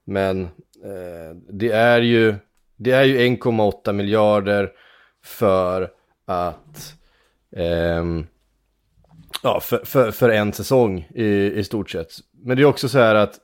Men 0.06 0.42
eh, 0.84 1.36
det 1.50 1.70
är 1.70 2.00
ju, 2.00 2.34
det 2.76 2.90
är 2.90 3.04
ju 3.04 3.18
1,8 3.18 3.92
miljarder 3.92 4.70
för 5.24 5.90
att 6.26 6.94
eh, 7.56 8.04
ja, 9.42 9.60
för, 9.60 9.80
för, 9.84 10.10
för 10.10 10.28
en 10.28 10.52
säsong 10.52 11.08
i, 11.14 11.52
i 11.54 11.64
stort 11.64 11.90
sett. 11.90 12.12
Men 12.44 12.56
det 12.56 12.62
är 12.62 12.66
också 12.66 12.88
så 12.88 12.98
här 12.98 13.14
att 13.14 13.38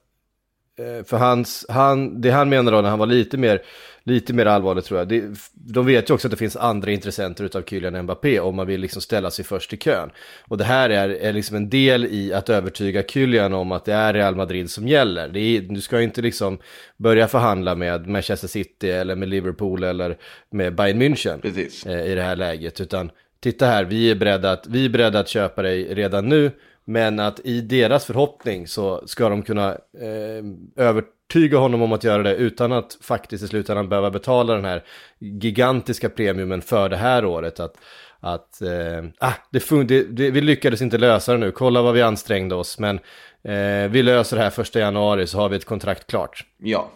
eh, 0.79 1.05
för 1.05 1.17
hans, 1.17 1.67
han, 1.69 2.21
det 2.21 2.31
han 2.31 2.49
menar 2.49 2.73
då 2.73 2.81
när 2.81 2.91
han 2.91 2.99
var 2.99 3.07
lite 3.07 3.37
mer, 3.37 3.63
lite 4.05 4.33
mer 4.33 4.47
allvarlig 4.47 4.85
tror 4.85 4.99
jag, 4.99 5.09
det, 5.09 5.25
de 5.53 5.87
vet 5.87 6.11
ju 6.11 6.15
också 6.15 6.29
att 6.29 6.31
det 6.31 6.37
finns 6.37 6.57
andra 6.57 6.91
intressenter 6.91 7.45
utav 7.45 7.63
Kylian 7.63 8.03
Mbappé 8.03 8.41
om 8.41 8.57
man 8.57 8.67
vill 8.67 8.81
liksom 8.81 9.03
ställa 9.03 9.31
sig 9.31 9.45
först 9.45 9.73
i 9.73 9.77
kön. 9.77 10.11
Och 10.49 10.59
det 10.59 10.65
här 10.65 10.91
är, 10.91 11.09
är 11.09 11.33
liksom 11.33 11.57
en 11.57 11.71
del 11.71 12.07
i 12.07 12.33
att 12.33 12.49
övertyga 12.49 13.03
Kylian 13.03 13.55
om 13.55 13.73
att 13.73 13.85
det 13.85 13.95
är 13.95 14.15
Real 14.15 14.37
Madrid 14.37 14.71
som 14.71 14.89
gäller. 14.89 15.29
Det 15.29 15.41
är, 15.41 15.61
du 15.61 15.81
ska 15.81 16.03
inte 16.03 16.23
liksom 16.23 16.59
börja 16.97 17.29
förhandla 17.29 17.75
med 17.75 18.07
Manchester 18.07 18.49
City 18.49 18.91
eller 18.91 19.17
med 19.17 19.29
Liverpool 19.29 19.85
eller 19.85 20.17
med 20.51 20.75
Bayern 20.75 21.03
München 21.03 21.41
eh, 21.89 22.13
i 22.13 22.15
det 22.15 22.23
här 22.23 22.37
läget, 22.37 22.81
utan 22.81 23.11
titta 23.41 23.67
här, 23.67 23.85
vi 23.85 24.11
är, 24.11 24.15
beredda 24.15 24.53
att, 24.53 24.67
vi 24.67 24.85
är 24.85 24.89
beredda 24.89 25.19
att 25.19 25.29
köpa 25.29 25.63
dig 25.63 25.95
redan 25.95 26.29
nu, 26.29 26.51
men 26.85 27.21
att 27.21 27.41
i 27.41 27.61
deras 27.61 28.05
förhoppning 28.05 28.67
så 28.67 29.07
ska 29.07 29.29
de 29.29 29.43
kunna 29.43 29.71
eh, 30.01 30.45
övertyga 30.77 31.59
honom 31.59 31.83
om 31.83 31.93
att 31.93 32.05
göra 32.05 32.23
det 32.23 32.35
utan 32.35 32.73
att 32.73 32.99
faktiskt 33.01 33.45
i 33.45 33.49
slutändan 33.49 33.89
behöva 33.89 34.11
betala 34.11 34.55
den 34.55 34.65
här 34.65 34.85
gigantiska 35.19 36.09
premiumen 36.09 36.63
för 36.63 36.89
det 36.89 36.97
här 36.97 37.25
året. 37.25 37.61
Att, 37.61 37.77
att 38.21 38.63
eh, 38.63 39.05
ah, 39.19 39.33
det, 39.51 39.89
det, 39.89 40.03
det, 40.03 40.31
vi 40.31 40.41
lyckades 40.41 40.83
inte 40.83 40.99
lösa 40.99 41.33
det 41.33 41.39
nu, 41.39 41.51
kolla 41.51 41.83
vad 41.83 41.95
vi 41.95 42.03
ansträngde 42.03 42.55
oss, 42.55 42.79
men 42.79 43.01
eh, 43.43 43.91
vi 43.91 44.03
löser 44.03 44.37
det 44.37 44.43
här 44.43 44.51
första 44.51 44.79
januari 44.79 45.27
så 45.27 45.39
har 45.39 45.49
vi 45.49 45.57
ett 45.57 45.65
kontrakt 45.65 46.07
klart. 46.07 46.45
Ja, 46.59 46.91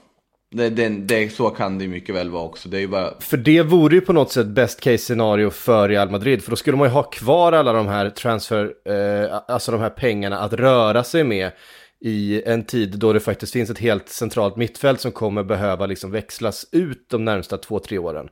det, 0.52 0.70
det, 0.70 0.88
det, 0.88 1.32
så 1.32 1.50
kan 1.50 1.78
det 1.78 1.88
mycket 1.88 2.14
väl 2.14 2.30
vara 2.30 2.42
också. 2.42 2.68
Det 2.68 2.82
är 2.82 2.86
bara... 2.86 3.20
För 3.20 3.36
det 3.36 3.62
vore 3.62 3.94
ju 3.94 4.00
på 4.00 4.12
något 4.12 4.32
sätt 4.32 4.46
best 4.46 4.80
case 4.80 4.98
scenario 4.98 5.50
för 5.50 5.88
Real 5.88 6.10
Madrid. 6.10 6.42
För 6.42 6.50
då 6.50 6.56
skulle 6.56 6.76
man 6.76 6.88
ju 6.88 6.92
ha 6.92 7.02
kvar 7.02 7.52
alla 7.52 7.72
de 7.72 7.88
här 7.88 8.10
transfer, 8.10 8.72
eh, 8.84 9.40
alltså 9.48 9.72
de 9.72 9.80
här 9.80 9.90
pengarna 9.90 10.38
att 10.38 10.52
röra 10.52 11.04
sig 11.04 11.24
med 11.24 11.52
i 12.00 12.42
en 12.46 12.64
tid 12.64 12.98
då 12.98 13.12
det 13.12 13.20
faktiskt 13.20 13.52
finns 13.52 13.70
ett 13.70 13.78
helt 13.78 14.08
centralt 14.08 14.56
mittfält 14.56 15.00
som 15.00 15.12
kommer 15.12 15.42
behöva 15.42 15.86
liksom 15.86 16.10
växlas 16.10 16.66
ut 16.72 17.06
de 17.08 17.24
närmsta 17.24 17.58
två, 17.58 17.78
tre 17.78 17.98
åren. 17.98 18.28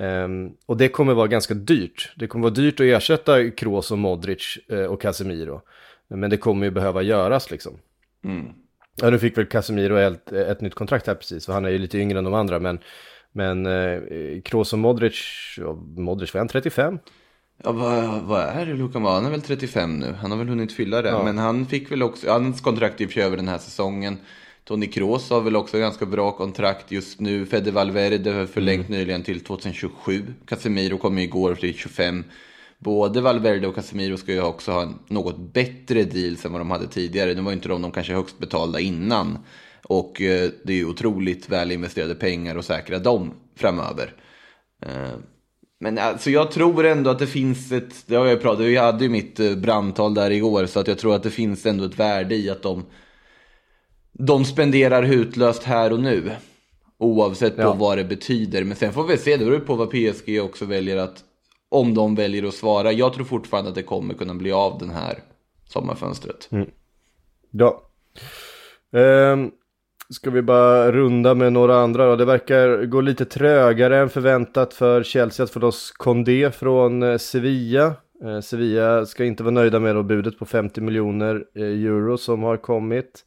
Um, 0.00 0.52
och 0.66 0.76
det 0.76 0.88
kommer 0.88 1.14
vara 1.14 1.26
ganska 1.26 1.54
dyrt. 1.54 2.12
Det 2.16 2.26
kommer 2.26 2.42
vara 2.42 2.54
dyrt 2.54 2.80
att 2.80 2.86
ersätta 2.86 3.50
Kroos 3.50 3.90
och 3.90 3.98
Modric 3.98 4.58
uh, 4.72 4.84
och 4.84 5.02
Casemiro. 5.02 5.60
Men 6.08 6.30
det 6.30 6.36
kommer 6.36 6.66
ju 6.66 6.70
behöva 6.70 7.02
göras 7.02 7.50
liksom. 7.50 7.78
Mm. 8.24 8.52
Ja, 9.02 9.10
nu 9.10 9.18
fick 9.18 9.38
väl 9.38 9.46
Casemiro 9.46 9.96
ett, 9.96 10.32
ett 10.32 10.60
nytt 10.60 10.74
kontrakt 10.74 11.06
här 11.06 11.14
precis, 11.14 11.46
för 11.46 11.52
han 11.52 11.64
är 11.64 11.70
ju 11.70 11.78
lite 11.78 11.98
yngre 11.98 12.18
än 12.18 12.24
de 12.24 12.34
andra. 12.34 12.58
Men, 12.60 12.78
men 13.32 13.66
eh, 13.66 14.00
Kroos 14.44 14.72
och 14.72 14.78
Modric, 14.78 15.18
och 15.66 15.76
Modric 15.76 16.34
var 16.34 16.38
han 16.38 16.48
35? 16.48 16.98
Ja, 17.64 17.72
vad, 17.72 18.22
vad 18.22 18.40
är 18.40 18.66
det 18.66 18.74
Luka 18.74 18.98
Han 18.98 19.26
är 19.26 19.30
väl 19.30 19.42
35 19.42 19.98
nu. 19.98 20.12
Han 20.12 20.30
har 20.30 20.38
väl 20.38 20.48
hunnit 20.48 20.72
fylla 20.72 21.02
det. 21.02 21.08
Ja. 21.08 21.24
Men 21.24 21.38
han 21.38 21.66
fick 21.66 21.92
väl 21.92 22.02
också, 22.02 22.30
hans 22.30 22.60
kontrakt 22.60 23.00
ju 23.00 23.22
över 23.22 23.36
den 23.36 23.48
här 23.48 23.58
säsongen. 23.58 24.18
Tony 24.64 24.86
Kroos 24.86 25.30
har 25.30 25.40
väl 25.40 25.56
också 25.56 25.78
ganska 25.78 26.06
bra 26.06 26.32
kontrakt 26.32 26.90
just 26.90 27.20
nu. 27.20 27.46
Fede 27.46 27.70
Valverde 27.70 28.32
har 28.32 28.46
förlängt 28.46 28.88
Mm. 28.88 29.00
nyligen 29.00 29.22
till 29.22 29.40
2027. 29.40 30.22
Casemiro 30.46 30.98
kom 30.98 31.18
ju 31.18 31.24
igår 31.24 31.54
till 31.54 31.74
25. 31.74 32.24
Både 32.86 33.20
Valverde 33.20 33.68
och 33.68 33.74
Casemiro 33.74 34.16
ska 34.16 34.32
ju 34.32 34.42
också 34.42 34.72
ha 34.72 34.82
en 34.82 34.98
något 35.08 35.52
bättre 35.52 36.04
deal 36.04 36.36
än 36.44 36.52
vad 36.52 36.60
de 36.60 36.70
hade 36.70 36.86
tidigare. 36.86 37.34
Nu 37.34 37.40
var 37.40 37.50
ju 37.50 37.56
inte 37.56 37.68
de 37.68 37.82
de 37.82 37.90
kanske 37.90 38.12
högst 38.12 38.38
betalda 38.38 38.80
innan. 38.80 39.38
Och 39.82 40.22
eh, 40.22 40.50
det 40.64 40.72
är 40.72 40.76
ju 40.76 40.86
otroligt 40.86 41.48
väl 41.48 41.72
investerade 41.72 42.14
pengar 42.14 42.56
att 42.56 42.64
säkra 42.64 42.98
dem 42.98 43.32
framöver. 43.56 44.14
Eh, 44.82 45.18
men 45.80 45.98
alltså 45.98 46.30
jag 46.30 46.50
tror 46.50 46.86
ändå 46.86 47.10
att 47.10 47.18
det 47.18 47.26
finns 47.26 47.72
ett, 47.72 48.06
det 48.06 48.16
har 48.16 48.26
jag 48.26 48.42
pratat 48.42 48.66
vi 48.66 48.76
hade 48.76 49.04
ju 49.04 49.10
mitt 49.10 49.40
eh, 49.40 49.54
brandtal 49.54 50.14
där 50.14 50.30
igår, 50.30 50.66
så 50.66 50.80
att 50.80 50.88
jag 50.88 50.98
tror 50.98 51.14
att 51.14 51.22
det 51.22 51.30
finns 51.30 51.66
ändå 51.66 51.84
ett 51.84 51.98
värde 51.98 52.34
i 52.34 52.50
att 52.50 52.62
de, 52.62 52.84
de 54.12 54.44
spenderar 54.44 55.02
hutlöst 55.02 55.62
här 55.62 55.92
och 55.92 56.00
nu. 56.00 56.30
Oavsett 56.98 57.54
Ja. 57.56 57.72
på 57.72 57.78
vad 57.78 57.98
det 57.98 58.04
betyder. 58.04 58.64
Men 58.64 58.76
sen 58.76 58.92
får 58.92 59.04
vi 59.06 59.16
se, 59.16 59.36
det 59.36 59.44
beror 59.44 59.58
på 59.58 59.74
vad 59.74 59.90
PSG 59.90 60.40
också 60.42 60.64
väljer 60.64 60.96
att, 60.96 61.22
om 61.68 61.94
de 61.94 62.14
väljer 62.14 62.44
att 62.44 62.54
svara. 62.54 62.92
Jag 62.92 63.12
tror 63.12 63.24
fortfarande 63.24 63.68
att 63.68 63.74
det 63.74 63.82
kommer 63.82 64.14
kunna 64.14 64.34
bli 64.34 64.52
av 64.52 64.78
den 64.78 64.90
här 64.90 65.18
sommarfönstret. 65.68 66.48
Mm. 66.52 66.70
Ja. 67.50 67.82
Ehm, 68.92 69.50
ska 70.10 70.30
vi 70.30 70.42
bara 70.42 70.92
runda 70.92 71.34
med 71.34 71.52
några 71.52 71.76
andra 71.76 72.06
då? 72.06 72.16
Det 72.16 72.24
verkar 72.24 72.84
gå 72.84 73.00
lite 73.00 73.24
trögare 73.24 73.98
än 73.98 74.08
förväntat 74.08 74.74
för 74.74 75.02
Chelsea 75.02 75.44
att 75.44 75.50
få 75.50 75.60
loss 75.60 75.90
Condé 75.90 76.50
från 76.50 77.02
eh, 77.02 77.18
Sevilla. 77.18 77.94
Eh, 78.24 78.40
Sevilla 78.40 79.06
ska 79.06 79.24
inte 79.24 79.42
vara 79.42 79.54
nöjda 79.54 79.80
med 79.80 79.94
då 79.94 80.02
budet 80.02 80.38
på 80.38 80.44
50 80.44 80.80
miljoner 80.80 81.44
eh, 81.54 81.62
euro 81.62 82.18
som 82.18 82.42
har 82.42 82.56
kommit. 82.56 83.24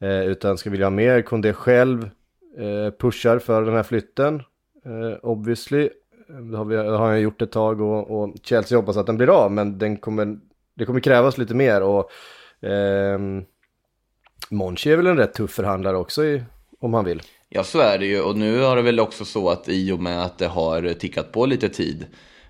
Eh, 0.00 0.26
utan 0.26 0.58
ska 0.58 0.70
vilja 0.70 0.86
ha 0.86 0.90
mer. 0.90 1.22
Condé 1.22 1.52
själv 1.52 2.10
eh, 2.58 2.90
pushar 2.98 3.38
för 3.38 3.62
den 3.62 3.74
här 3.74 3.82
flytten. 3.82 4.42
Eh, 4.84 5.18
obviously. 5.22 5.88
Ehm, 6.34 6.50
det 6.50 6.56
har, 6.56 6.64
vi, 6.64 6.76
det 6.76 6.82
har 6.82 7.06
han 7.06 7.20
gjort 7.20 7.42
ett 7.42 7.52
tag 7.52 7.80
och, 7.80 8.20
och 8.20 8.34
Chelsea 8.42 8.78
hoppas 8.78 8.96
att 8.96 9.06
den 9.06 9.16
blir 9.16 9.28
av 9.28 9.52
men 9.52 9.78
den 9.78 9.96
kommer, 9.96 10.38
det 10.74 10.84
kommer 10.84 11.00
krävas 11.00 11.38
lite 11.38 11.54
mer. 11.54 11.82
och 11.82 12.10
eh, 12.66 13.18
Monchi 14.50 14.92
är 14.92 14.96
väl 14.96 15.06
en 15.06 15.16
rätt 15.16 15.34
tuff 15.34 15.50
förhandlare 15.50 15.96
också 15.96 16.24
i, 16.24 16.42
om 16.80 16.94
han 16.94 17.04
vill. 17.04 17.22
Ja, 17.48 17.64
så 17.64 17.78
är 17.78 17.98
det 17.98 18.06
ju. 18.06 18.20
Och 18.20 18.36
nu 18.36 18.60
har 18.60 18.76
det 18.76 18.82
väl 18.82 19.00
också 19.00 19.24
så 19.24 19.50
att 19.50 19.68
i 19.68 19.92
och 19.92 20.00
med 20.00 20.22
att 20.22 20.38
det 20.38 20.46
har 20.46 20.92
tickat 20.92 21.32
på 21.32 21.46
lite 21.46 21.68
tid 21.68 22.06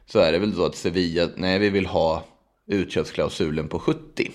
så 0.07 0.19
är 0.19 0.33
det 0.33 0.39
väl 0.39 0.55
så 0.55 0.67
att 0.67 0.75
Sevilla, 0.75 1.29
nej 1.37 1.59
vi 1.59 1.71
vill 1.71 1.87
ha 1.87 2.25
utköpsklausulen 2.67 3.69
på 3.69 3.79
70. 3.79 4.31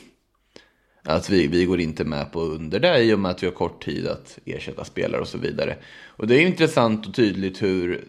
Att 1.04 1.30
vi, 1.30 1.48
vi 1.48 1.66
går 1.66 1.80
inte 1.80 2.04
med 2.04 2.32
på 2.32 2.42
under 2.42 2.80
det 2.80 3.00
i 3.00 3.14
och 3.14 3.20
med 3.20 3.32
att 3.32 3.44
vi 3.44 3.48
har 3.48 3.54
kort 3.54 3.86
tid 3.86 4.08
att 4.08 4.40
ersätta 4.46 4.86
spelare 4.86 5.22
och 5.22 5.28
så 5.28 5.38
vidare. 5.38 5.78
Och 6.08 6.28
det 6.28 6.36
är 6.36 6.48
intressant 6.48 7.08
och 7.08 7.14
tydligt 7.14 7.62
hur 7.62 8.06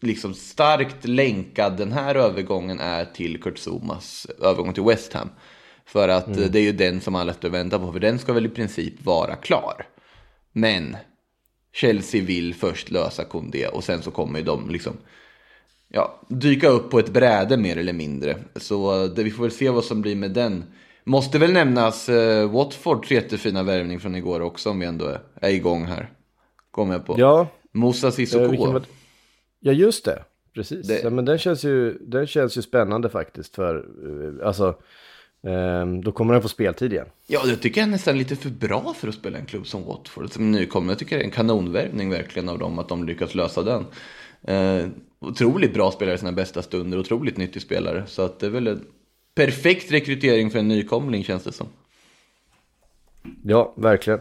liksom 0.00 0.34
starkt 0.34 1.04
länkad 1.08 1.76
den 1.76 1.92
här 1.92 2.14
övergången 2.14 2.80
är 2.80 3.04
till 3.04 3.42
Kurt 3.42 3.58
Zumas 3.58 4.26
övergång 4.40 4.72
till 4.72 4.82
West 4.82 5.12
Ham. 5.12 5.28
För 5.86 6.08
att 6.08 6.28
eh, 6.28 6.44
det 6.50 6.58
är 6.58 6.62
ju 6.62 6.72
den 6.72 7.00
som 7.00 7.14
alla 7.14 7.32
står 7.32 7.48
och 7.48 7.54
väntar 7.54 7.78
på, 7.78 7.92
för 7.92 8.00
den 8.00 8.18
ska 8.18 8.32
väl 8.32 8.46
i 8.46 8.48
princip 8.48 9.04
vara 9.04 9.34
klar. 9.36 9.86
Men 10.52 10.96
Chelsea 11.72 12.22
vill 12.22 12.54
först 12.54 12.90
lösa 12.90 13.24
Koundé 13.24 13.66
och 13.66 13.84
sen 13.84 14.02
så 14.02 14.10
kommer 14.10 14.38
ju 14.38 14.44
de 14.44 14.70
liksom 14.70 14.96
ja, 15.88 16.20
dyka 16.28 16.68
upp 16.68 16.90
på 16.90 16.98
ett 16.98 17.12
bräde 17.12 17.56
mer 17.56 17.76
eller 17.76 17.92
mindre. 17.92 18.36
Så 18.56 19.06
det, 19.06 19.22
vi 19.22 19.30
får 19.30 19.42
väl 19.42 19.52
se 19.52 19.70
vad 19.70 19.84
som 19.84 20.02
blir 20.02 20.16
med 20.16 20.30
den. 20.30 20.64
Måste 21.04 21.38
väl 21.38 21.52
nämnas 21.52 22.08
eh, 22.08 22.50
Watfords 22.50 23.10
jättefina 23.10 23.62
värvning 23.62 24.00
från 24.00 24.14
igår 24.14 24.40
också 24.40 24.70
om 24.70 24.80
vi 24.80 24.86
ändå 24.86 25.06
är, 25.06 25.20
är 25.40 25.50
igång 25.50 25.84
här. 25.84 26.10
Kommer 26.70 26.94
jag 26.94 27.06
på. 27.06 27.14
Ja, 27.18 27.46
Moussa 27.72 28.06
eh, 28.06 28.12
Sissoko. 28.12 28.66
var- 28.72 28.82
ja 29.60 29.72
just 29.72 30.04
det. 30.04 30.24
Precis. 30.54 30.86
Det- 30.88 31.00
Ja, 31.02 31.10
men 31.10 31.24
den 31.24 31.38
känns, 31.38 31.64
ju, 31.64 31.98
den 32.00 32.26
känns 32.26 32.58
ju 32.58 32.62
spännande 32.62 33.08
faktiskt 33.08 33.54
för, 33.54 33.76
eh, 33.76 34.46
alltså, 34.46 34.74
ehm, 35.46 36.02
då 36.04 36.12
kommer 36.12 36.32
den 36.34 36.42
få 36.42 36.48
speltid 36.48 36.92
igen. 36.92 37.06
Ja, 37.26 37.42
det 37.46 37.56
tycker 37.56 37.80
jag 37.80 37.86
är 37.88 37.90
nästan 37.90 38.18
lite 38.18 38.36
för 38.36 38.50
bra 38.50 38.94
för 38.98 39.08
att 39.08 39.14
spela 39.14 39.38
en 39.38 39.46
klubb 39.46 39.66
som 39.66 39.84
Watford. 39.84 40.32
Som 40.32 40.50
nykomling. 40.52 40.88
Jag 40.90 40.98
tycker 40.98 41.16
det 41.16 41.22
är 41.22 41.24
en 41.24 41.30
kanonvärvning 41.30 42.10
verkligen 42.10 42.48
av 42.48 42.58
dem 42.58 42.78
att 42.78 42.88
de 42.88 43.04
lyckas 43.04 43.34
lösa 43.34 43.62
den. 43.62 43.86
Eh, 44.42 44.86
otroligt 45.18 45.74
bra 45.74 45.90
spelare 45.90 46.14
i 46.14 46.18
sina 46.18 46.32
bästa 46.32 46.62
stunder. 46.62 46.98
Otroligt 46.98 47.36
nyttig 47.36 47.62
spelare. 47.62 48.04
Så 48.06 48.22
att 48.22 48.38
det 48.38 48.46
är 48.46 48.50
väl 48.50 48.66
en 48.66 48.84
perfekt 49.34 49.92
rekrytering 49.92 50.50
för 50.50 50.58
en 50.58 50.68
nykomling 50.68 51.24
känns 51.24 51.44
det 51.44 51.52
som. 51.52 51.66
Ja, 53.44 53.72
verkligen. 53.76 54.20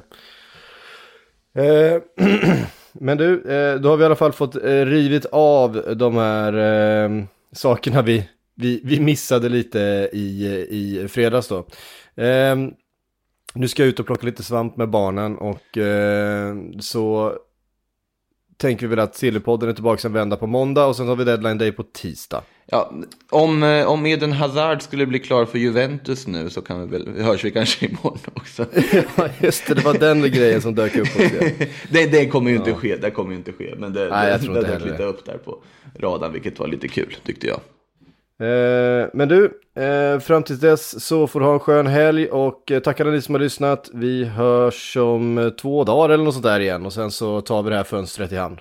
Eh, 1.54 2.02
men 3.02 3.18
du, 3.18 3.52
eh, 3.52 3.80
då 3.80 3.90
har 3.90 3.98
vi 3.98 4.04
i 4.04 4.06
alla 4.06 4.16
fall 4.16 4.32
fått 4.32 4.56
eh, 4.56 4.86
rivit 4.86 5.26
av 5.32 5.96
de 5.98 6.16
här 6.16 6.54
eh, 6.54 7.24
sakerna 7.52 8.02
vi, 8.02 8.30
vi, 8.56 8.82
vi 8.84 9.00
missade 9.00 9.50
lite 9.50 10.10
i, 10.14 10.46
i 10.70 11.08
fredags 11.08 11.48
då. 11.48 11.66
Nu 13.54 13.68
ska 13.68 13.82
jag 13.82 13.90
ut 13.90 14.00
och 14.00 14.06
plocka 14.06 14.26
lite 14.26 14.44
svamp 14.44 14.78
med 14.78 14.90
barnen 14.90 15.38
och 15.38 15.78
så 16.80 17.34
tänker 18.60 18.88
vi 18.88 18.95
väl 18.95 19.00
att 19.00 19.15
Sillypodden 19.15 19.69
är 19.69 19.74
tillbaka 19.74 20.08
en 20.08 20.13
vända 20.13 20.38
på 20.38 20.48
måndag 20.48 20.86
och 20.86 20.95
sen 20.95 21.08
har 21.08 21.15
vi 21.15 21.24
deadline 21.24 21.58
day 21.58 21.72
på 21.72 21.84
tisdag. 21.84 22.41
Ja, 22.65 22.93
om, 23.30 23.63
eh, 23.63 23.88
om 23.88 24.06
Eden 24.06 24.32
Hazard 24.32 24.82
skulle 24.82 25.06
bli 25.06 25.19
klar 25.19 25.45
för 25.45 25.58
Juventus 25.58 26.28
nu 26.28 26.50
så 26.50 26.62
kan 26.62 26.82
vi 26.82 26.98
väl, 26.98 27.24
hörs 27.24 27.45
vi 27.45 27.52
kanske 27.52 27.86
imorgon 27.86 28.19
också. 28.34 28.65
Ja, 29.15 29.30
just 29.39 29.67
det, 29.67 29.74
det 29.74 29.86
var 29.86 29.93
den 29.93 30.22
grejen 30.22 30.62
som 30.62 30.76
dök 30.76 30.95
upp 30.95 31.08
det, 31.89 32.06
det 32.12 32.28
kommer 32.28 32.52
ju 32.52 32.56
inte 32.58 32.74
ske, 32.74 32.95
det 32.95 33.12
kommer 33.12 33.32
ju 33.32 33.38
inte 33.38 33.52
ske. 33.52 33.76
Men 33.78 33.93
det, 33.93 34.10
Nej, 34.10 34.38
det, 34.41 34.54
det 34.54 34.62
dök 34.62 34.86
lite 34.86 35.04
upp 35.04 35.26
där 35.26 35.38
på 35.38 35.58
radarn, 36.00 36.34
vilket 36.34 36.60
var 36.60 36.67
lite 36.67 36.88
kul 36.88 37.15
tyckte 37.26 37.48
jag. 37.48 37.60
Eh, 38.39 39.10
men 39.13 39.28
du, 39.28 39.62
eh, 39.75 40.19
fram 40.19 40.43
tills 40.43 40.60
dess 40.60 41.06
så 41.06 41.28
får 41.28 41.39
du 41.39 41.45
ha 41.45 41.54
en 41.54 41.60
skön 41.60 41.88
helg 41.88 42.30
och 42.30 42.71
eh, 42.71 42.80
tackar 42.80 43.06
ni 43.06 43.21
som 43.21 43.36
har 43.36 43.39
lyssnat. 43.39 43.89
Vi 43.93 44.25
hörs 44.25 44.97
om 44.97 45.38
eh, 45.38 45.49
två 45.49 45.84
dagar 45.84 46.10
eller 46.10 46.23
något 46.23 46.34
sånt 46.34 46.45
där 46.45 46.60
igen 46.60 46.86
och 46.86 46.93
sen 46.93 47.12
så 47.12 47.41
tar 47.41 47.63
vi 47.63 47.69
det 47.69 47.75
här 47.75 47.84
fönstret 47.84 48.32
i 48.32 48.38
hand. 48.38 48.60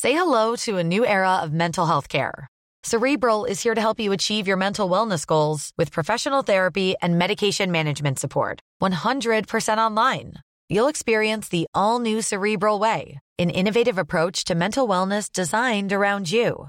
Say 0.00 0.12
hello 0.12 0.56
to 0.56 0.78
a 0.78 0.82
new 0.82 1.04
era 1.04 1.42
of 1.42 1.50
mental 1.50 1.86
health 1.86 2.08
care. 2.08 2.46
Cerebral 2.86 3.46
is 3.46 3.64
here 3.64 3.74
to 3.74 3.80
help 3.80 4.00
you 4.00 4.14
achieve 4.14 4.46
your 4.46 4.58
mental 4.58 4.90
wellness 4.90 5.26
goals 5.26 5.70
with 5.78 5.92
professional 5.92 6.44
therapy 6.44 6.94
and 7.02 7.18
medication 7.18 7.72
management 7.72 8.18
support. 8.18 8.60
100% 8.82 9.78
online. 9.78 10.34
You'll 10.68 10.90
experience 10.90 11.48
the 11.48 11.66
all 11.74 11.98
new 11.98 12.22
Cerebral 12.22 12.78
Way, 12.78 13.18
an 13.38 13.50
innovative 13.50 13.98
approach 13.98 14.44
to 14.44 14.54
mental 14.54 14.88
wellness 14.88 15.32
designed 15.32 15.92
around 15.92 16.30
you. 16.30 16.68